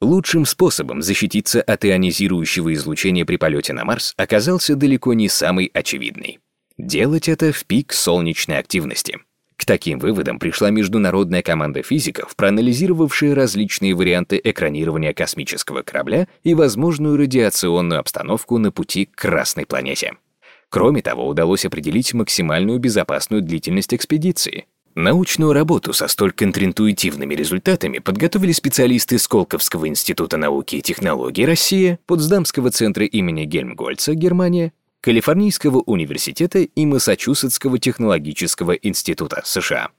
Лучшим 0.02 0.46
способом 0.46 1.02
защититься 1.02 1.62
от 1.62 1.86
ионизирующего 1.86 2.74
излучения 2.74 3.24
при 3.24 3.38
полете 3.38 3.74
на 3.74 3.86
Марс 3.86 4.14
оказался 4.18 4.76
далеко 4.76 5.14
не 5.14 5.30
самый 5.30 5.70
очевидный. 5.74 6.40
Делать 6.78 7.30
это 7.30 7.54
в 7.54 7.64
пик 7.66 7.94
солнечной 7.94 8.58
активности. 8.58 9.20
К 9.58 9.66
таким 9.66 10.00
выводам 10.00 10.38
пришла 10.38 10.70
международная 10.70 11.42
команда 11.42 11.82
физиков, 11.82 12.36
проанализировавшая 12.36 13.34
различные 13.34 13.96
варианты 13.96 14.40
экранирования 14.44 15.14
космического 15.14 15.82
корабля 15.82 16.28
и 16.44 16.54
возможную 16.54 17.18
радиационную 17.18 18.00
обстановку 18.00 18.58
на 18.58 18.72
пути 18.72 19.06
к 19.06 19.16
Красной 19.16 19.66
планете. 19.66 20.14
Кроме 20.70 21.02
того, 21.02 21.28
удалось 21.28 21.66
определить 21.66 22.14
максимальную 22.14 22.80
безопасную 22.80 23.42
длительность 23.42 23.94
экспедиции. 23.94 24.66
Научную 24.94 25.52
работу 25.52 25.92
со 25.94 26.08
столь 26.08 26.32
контринтуитивными 26.32 27.36
результатами 27.36 28.00
подготовили 28.00 28.54
специалисты 28.54 29.20
Сколковского 29.20 29.88
института 29.88 30.38
науки 30.38 30.78
и 30.78 30.82
технологий 30.82 31.46
Россия, 31.46 32.00
Потсдамского 32.06 32.72
центра 32.72 33.06
имени 33.06 33.44
Гельмгольца, 33.44 34.16
Германия, 34.16 34.72
Калифорнийского 35.06 35.84
университета 35.86 36.62
и 36.62 36.86
Массачусетского 36.88 37.78
технологического 37.78 38.72
института 38.72 39.44
США. 39.46 39.90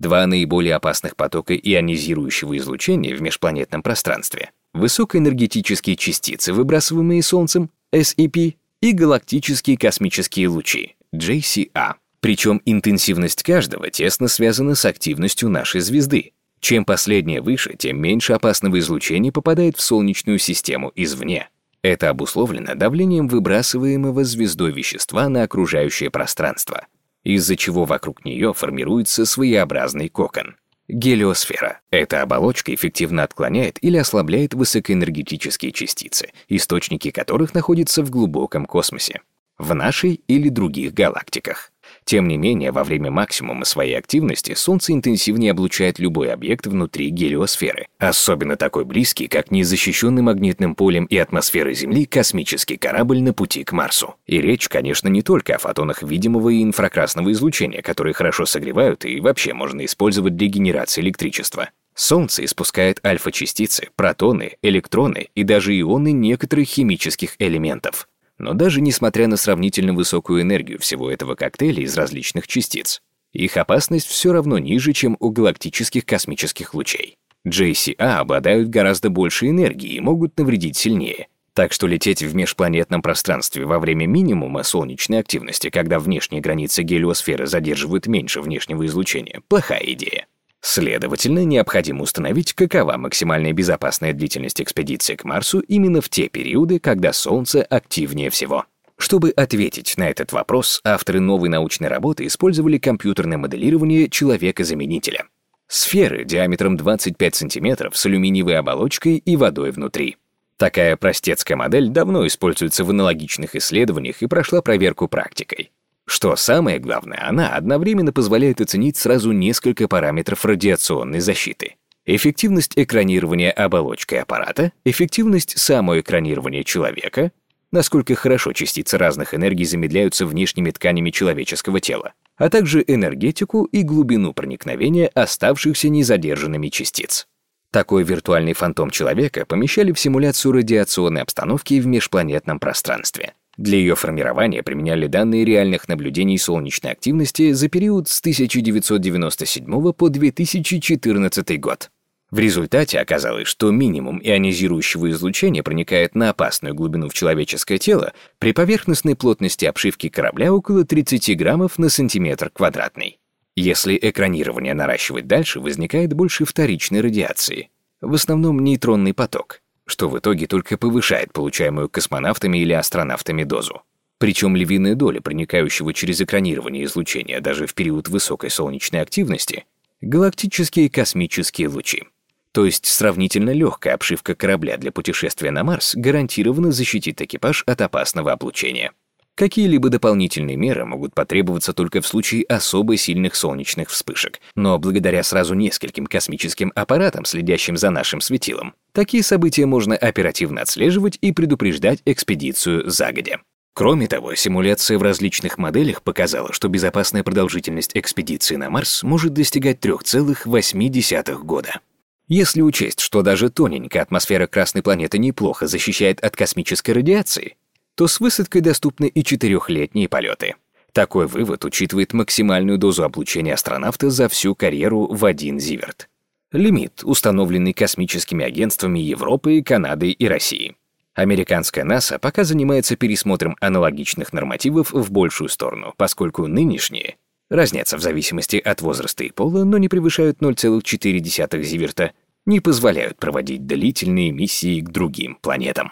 Два 0.00 0.26
наиболее 0.26 0.74
опасных 0.74 1.14
потока 1.14 1.54
ионизирующего 1.54 2.56
излучения 2.56 3.14
в 3.14 3.22
межпланетном 3.22 3.84
пространстве— 3.84 4.50
высокоэнергетические 4.74 5.94
частицы, 5.94 6.52
выбрасываемые 6.52 7.22
Солнцем, 7.22 7.70
SEP, 7.94 8.56
и 8.82 8.90
галактические 8.90 9.78
космические 9.78 10.48
лучи, 10.48 10.96
JCA. 11.14 11.94
Причем 12.18 12.60
интенсивность 12.64 13.44
каждого 13.44 13.88
тесно 13.90 14.26
связана 14.26 14.74
с 14.74 14.84
активностью 14.84 15.48
нашей 15.48 15.80
звезды. 15.80 16.32
Чем 16.58 16.84
последняя 16.84 17.40
выше, 17.40 17.76
тем 17.78 18.00
меньше 18.00 18.32
опасного 18.32 18.80
излучения 18.80 19.30
попадает 19.30 19.76
в 19.76 19.80
Солнечную 19.80 20.40
систему 20.40 20.90
извне. 20.96 21.50
Это 21.86 22.10
обусловлено 22.10 22.74
давлением 22.74 23.28
выбрасываемого 23.28 24.24
звездой 24.24 24.72
вещества 24.72 25.28
на 25.28 25.44
окружающее 25.44 26.10
пространство, 26.10 26.88
из-за 27.22 27.54
чего 27.54 27.84
вокруг 27.84 28.24
нее 28.24 28.52
формируется 28.52 29.24
своеобразный 29.24 30.08
кокон. 30.08 30.56
Гелиосфера. 30.88 31.78
Эта 31.92 32.22
оболочка 32.22 32.74
эффективно 32.74 33.22
отклоняет 33.22 33.78
или 33.84 33.98
ослабляет 33.98 34.52
высокоэнергетические 34.52 35.70
частицы, 35.70 36.32
источники 36.48 37.12
которых 37.12 37.54
находятся 37.54 38.02
в 38.02 38.10
глубоком 38.10 38.66
космосе, 38.66 39.20
в 39.56 39.72
нашей 39.72 40.20
или 40.26 40.48
других 40.48 40.92
галактиках. 40.92 41.70
Тем 42.06 42.28
не 42.28 42.36
менее, 42.36 42.70
во 42.70 42.84
время 42.84 43.10
максимума 43.10 43.64
своей 43.64 43.98
активности 43.98 44.54
Солнце 44.54 44.92
интенсивнее 44.92 45.50
облучает 45.50 45.98
любой 45.98 46.32
объект 46.32 46.68
внутри 46.68 47.10
гелиосферы, 47.10 47.88
особенно 47.98 48.56
такой 48.56 48.84
близкий, 48.84 49.26
как 49.26 49.50
незащищенный 49.50 50.22
магнитным 50.22 50.76
полем 50.76 51.06
и 51.06 51.16
атмосферой 51.16 51.74
Земли 51.74 52.06
космический 52.06 52.76
корабль 52.76 53.20
на 53.22 53.32
пути 53.32 53.64
к 53.64 53.72
Марсу. 53.72 54.14
И 54.24 54.40
речь, 54.40 54.68
конечно, 54.68 55.08
не 55.08 55.22
только 55.22 55.56
о 55.56 55.58
фотонах 55.58 56.04
видимого 56.04 56.50
и 56.50 56.62
инфракрасного 56.62 57.32
излучения, 57.32 57.82
которые 57.82 58.14
хорошо 58.14 58.46
согревают 58.46 59.04
и 59.04 59.18
вообще 59.18 59.52
можно 59.52 59.84
использовать 59.84 60.36
для 60.36 60.46
генерации 60.46 61.00
электричества. 61.00 61.70
Солнце 61.96 62.44
испускает 62.44 63.04
альфа-частицы, 63.04 63.88
протоны, 63.96 64.58
электроны 64.62 65.30
и 65.34 65.42
даже 65.42 65.76
ионы 65.76 66.12
некоторых 66.12 66.68
химических 66.68 67.34
элементов. 67.40 68.06
Но 68.38 68.52
даже 68.52 68.80
несмотря 68.80 69.28
на 69.28 69.36
сравнительно 69.36 69.94
высокую 69.94 70.42
энергию 70.42 70.78
всего 70.78 71.10
этого 71.10 71.34
коктейля 71.34 71.82
из 71.82 71.96
различных 71.96 72.46
частиц, 72.46 73.00
их 73.32 73.56
опасность 73.56 74.06
все 74.06 74.32
равно 74.32 74.58
ниже, 74.58 74.92
чем 74.92 75.16
у 75.20 75.30
галактических 75.30 76.04
космических 76.04 76.74
лучей. 76.74 77.16
JCA 77.46 78.16
обладают 78.16 78.68
гораздо 78.68 79.08
большей 79.08 79.50
энергией 79.50 79.96
и 79.96 80.00
могут 80.00 80.36
навредить 80.38 80.76
сильнее. 80.76 81.28
Так 81.54 81.72
что 81.72 81.86
лететь 81.86 82.22
в 82.22 82.34
межпланетном 82.34 83.00
пространстве 83.00 83.64
во 83.64 83.78
время 83.78 84.06
минимума 84.06 84.62
солнечной 84.62 85.20
активности, 85.20 85.70
когда 85.70 85.98
внешние 85.98 86.42
границы 86.42 86.82
гелиосферы 86.82 87.46
задерживают 87.46 88.06
меньше 88.06 88.42
внешнего 88.42 88.84
излучения, 88.84 89.40
плохая 89.48 89.82
идея. 89.92 90.26
Следовательно, 90.68 91.44
необходимо 91.44 92.02
установить, 92.02 92.52
какова 92.52 92.96
максимальная 92.96 93.52
безопасная 93.52 94.12
длительность 94.12 94.60
экспедиции 94.60 95.14
к 95.14 95.22
Марсу 95.22 95.60
именно 95.60 96.00
в 96.00 96.08
те 96.08 96.28
периоды, 96.28 96.80
когда 96.80 97.12
Солнце 97.12 97.62
активнее 97.62 98.30
всего. 98.30 98.64
Чтобы 98.98 99.30
ответить 99.30 99.96
на 99.96 100.10
этот 100.10 100.32
вопрос, 100.32 100.80
авторы 100.82 101.20
новой 101.20 101.50
научной 101.50 101.86
работы 101.86 102.26
использовали 102.26 102.78
компьютерное 102.78 103.38
моделирование 103.38 104.10
человека-заменителя. 104.10 105.26
Сферы 105.68 106.24
диаметром 106.24 106.76
25 106.76 107.34
см 107.36 107.90
с 107.94 108.04
алюминиевой 108.04 108.58
оболочкой 108.58 109.18
и 109.18 109.36
водой 109.36 109.70
внутри. 109.70 110.16
Такая 110.56 110.96
простецкая 110.96 111.56
модель 111.56 111.90
давно 111.90 112.26
используется 112.26 112.82
в 112.82 112.90
аналогичных 112.90 113.54
исследованиях 113.54 114.20
и 114.20 114.26
прошла 114.26 114.62
проверку 114.62 115.06
практикой. 115.06 115.70
Что 116.06 116.36
самое 116.36 116.78
главное, 116.78 117.28
она 117.28 117.54
одновременно 117.54 118.12
позволяет 118.12 118.60
оценить 118.60 118.96
сразу 118.96 119.32
несколько 119.32 119.88
параметров 119.88 120.44
радиационной 120.44 121.20
защиты. 121.20 121.74
Эффективность 122.06 122.74
экранирования 122.76 123.50
оболочкой 123.50 124.20
аппарата, 124.20 124.72
эффективность 124.84 125.58
самоэкранирования 125.58 126.62
человека, 126.62 127.32
насколько 127.72 128.14
хорошо 128.14 128.52
частицы 128.52 128.96
разных 128.96 129.34
энергий 129.34 129.64
замедляются 129.64 130.24
внешними 130.24 130.70
тканями 130.70 131.10
человеческого 131.10 131.80
тела, 131.80 132.12
а 132.36 132.48
также 132.48 132.84
энергетику 132.86 133.64
и 133.64 133.82
глубину 133.82 134.32
проникновения 134.32 135.08
оставшихся 135.08 135.88
незадержанными 135.88 136.68
частиц. 136.68 137.26
Такой 137.72 138.04
виртуальный 138.04 138.52
фантом 138.52 138.90
человека 138.90 139.44
помещали 139.44 139.90
в 139.92 139.98
симуляцию 139.98 140.52
радиационной 140.52 141.22
обстановки 141.22 141.80
в 141.80 141.86
межпланетном 141.88 142.60
пространстве— 142.60 143.34
для 143.56 143.78
ее 143.78 143.94
формирования 143.94 144.62
применяли 144.62 145.06
данные 145.06 145.44
реальных 145.44 145.88
наблюдений 145.88 146.38
солнечной 146.38 146.92
активности 146.92 147.52
за 147.52 147.68
период 147.68 148.08
с 148.08 148.20
1997 148.20 149.92
по 149.92 150.08
2014 150.08 151.60
год. 151.60 151.90
В 152.30 152.38
результате 152.38 152.98
оказалось, 152.98 153.46
что 153.46 153.70
минимум 153.70 154.20
ионизирующего 154.22 155.10
излучения 155.10 155.62
проникает 155.62 156.14
на 156.14 156.30
опасную 156.30 156.74
глубину 156.74 157.08
в 157.08 157.14
человеческое 157.14 157.78
тело 157.78 158.12
при 158.38 158.52
поверхностной 158.52 159.14
плотности 159.14 159.64
обшивки 159.64 160.08
корабля 160.08 160.52
около 160.52 160.84
30 160.84 161.36
граммов 161.36 161.78
на 161.78 161.88
сантиметр 161.88 162.50
квадратный. 162.50 163.18
Если 163.54 163.98
экранирование 164.00 164.74
наращивать 164.74 165.28
дальше, 165.28 165.60
возникает 165.60 166.12
больше 166.12 166.44
вторичной 166.44 167.00
радиации, 167.00 167.70
в 168.00 168.12
основном 168.12 168.62
нейтронный 168.62 169.14
поток— 169.14 169.62
что 169.86 170.08
в 170.08 170.18
итоге 170.18 170.46
только 170.46 170.76
повышает 170.76 171.32
получаемую 171.32 171.88
космонавтами 171.88 172.58
или 172.58 172.72
астронавтами 172.72 173.44
дозу. 173.44 173.82
Причем 174.18 174.56
львиная 174.56 174.94
доля 174.94 175.20
проникающего 175.20 175.92
через 175.92 176.20
экранирование 176.20 176.84
излучения 176.84 177.40
даже 177.40 177.66
в 177.66 177.74
период 177.74 178.08
высокой 178.08 178.50
солнечной 178.50 179.02
активности— 179.02 179.64
галактические 180.00 180.90
космические 180.90 181.68
лучи. 181.68 182.04
То 182.52 182.64
есть 182.64 182.86
сравнительно 182.86 183.50
легкая 183.50 183.94
обшивка 183.94 184.34
корабля 184.34 184.78
для 184.78 184.90
путешествия 184.90 185.50
на 185.50 185.62
Марс 185.62 185.94
гарантированно 185.94 186.72
защитит 186.72 187.20
экипаж 187.20 187.62
от 187.66 187.82
опасного 187.82 188.32
облучения. 188.32 188.92
Какие-либо 189.36 189.90
дополнительные 189.90 190.56
меры 190.56 190.86
могут 190.86 191.14
потребоваться 191.14 191.74
только 191.74 192.00
в 192.00 192.06
случае 192.06 192.44
особо 192.44 192.96
сильных 192.96 193.34
солнечных 193.34 193.90
вспышек, 193.90 194.40
но 194.54 194.78
благодаря 194.78 195.22
сразу 195.22 195.52
нескольким 195.52 196.06
космическим 196.06 196.72
аппаратам, 196.74 197.26
следящим 197.26 197.76
за 197.76 197.90
нашим 197.90 198.22
светилом, 198.22 198.72
такие 198.92 199.22
события 199.22 199.66
можно 199.66 199.94
оперативно 199.94 200.62
отслеживать 200.62 201.18
и 201.20 201.32
предупреждать 201.32 202.00
экспедицию 202.06 202.88
загодя. 202.88 203.40
Кроме 203.74 204.06
того, 204.06 204.34
симуляция 204.36 204.96
в 204.96 205.02
различных 205.02 205.58
моделях 205.58 206.00
показала, 206.02 206.54
что 206.54 206.68
безопасная 206.68 207.22
продолжительность 207.22 207.90
экспедиции 207.92 208.56
на 208.56 208.70
Марс 208.70 209.02
может 209.02 209.34
достигать 209.34 209.84
3,8 209.84 211.42
года. 211.42 211.80
Если 212.26 212.62
учесть, 212.62 213.00
что 213.00 213.20
даже 213.20 213.50
тоненькая 213.50 214.02
атмосфера 214.02 214.46
Красной 214.46 214.82
планеты 214.82 215.18
неплохо 215.18 215.66
защищает 215.66 216.20
от 216.20 216.34
космической 216.34 216.92
радиации, 216.92 217.56
то 217.96 218.06
с 218.06 218.20
высадкой 218.20 218.60
доступны 218.60 219.06
и 219.06 219.24
четырехлетние 219.24 220.08
полеты. 220.08 220.54
Такой 220.92 221.26
вывод 221.26 221.64
учитывает 221.64 222.12
максимальную 222.12 222.78
дозу 222.78 223.02
облучения 223.02 223.54
астронавта 223.54 224.10
за 224.10 224.28
всю 224.28 224.54
карьеру 224.54 225.08
в 225.10 225.24
один 225.24 225.58
зиверт. 225.58 226.08
Лимит, 226.52 227.02
установленный 227.02 227.72
космическими 227.72 228.44
агентствами 228.44 229.00
Европы, 229.00 229.62
Канады 229.62 230.10
и 230.10 230.28
России. 230.28 230.76
Американская 231.14 231.84
НАСА 231.84 232.18
пока 232.18 232.44
занимается 232.44 232.94
пересмотром 232.96 233.56
аналогичных 233.60 234.32
нормативов 234.32 234.92
в 234.92 235.10
большую 235.10 235.48
сторону, 235.48 235.94
поскольку 235.96 236.46
нынешние 236.46 237.16
разнятся 237.48 237.96
в 237.96 238.02
зависимости 238.02 238.56
от 238.56 238.82
возраста 238.82 239.24
и 239.24 239.30
пола, 239.30 239.64
но 239.64 239.78
не 239.78 239.88
превышают 239.88 240.40
0,4 240.40 241.62
зиверта, 241.62 242.12
не 242.44 242.60
позволяют 242.60 243.18
проводить 243.18 243.66
длительные 243.66 244.30
миссии 244.30 244.80
к 244.80 244.90
другим 244.90 245.36
планетам. 245.40 245.90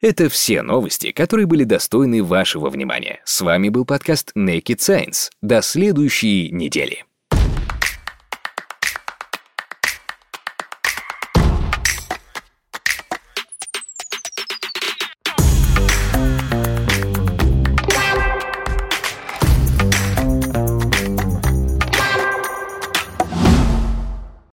Это 0.00 0.30
все 0.30 0.62
новости, 0.62 1.12
которые 1.12 1.46
были 1.46 1.64
достойны 1.64 2.24
вашего 2.24 2.70
внимания. 2.70 3.20
С 3.26 3.42
вами 3.42 3.68
был 3.68 3.84
подкаст 3.84 4.32
Naked 4.34 4.78
Science. 4.78 5.30
До 5.42 5.60
следующей 5.60 6.50
недели. 6.50 7.04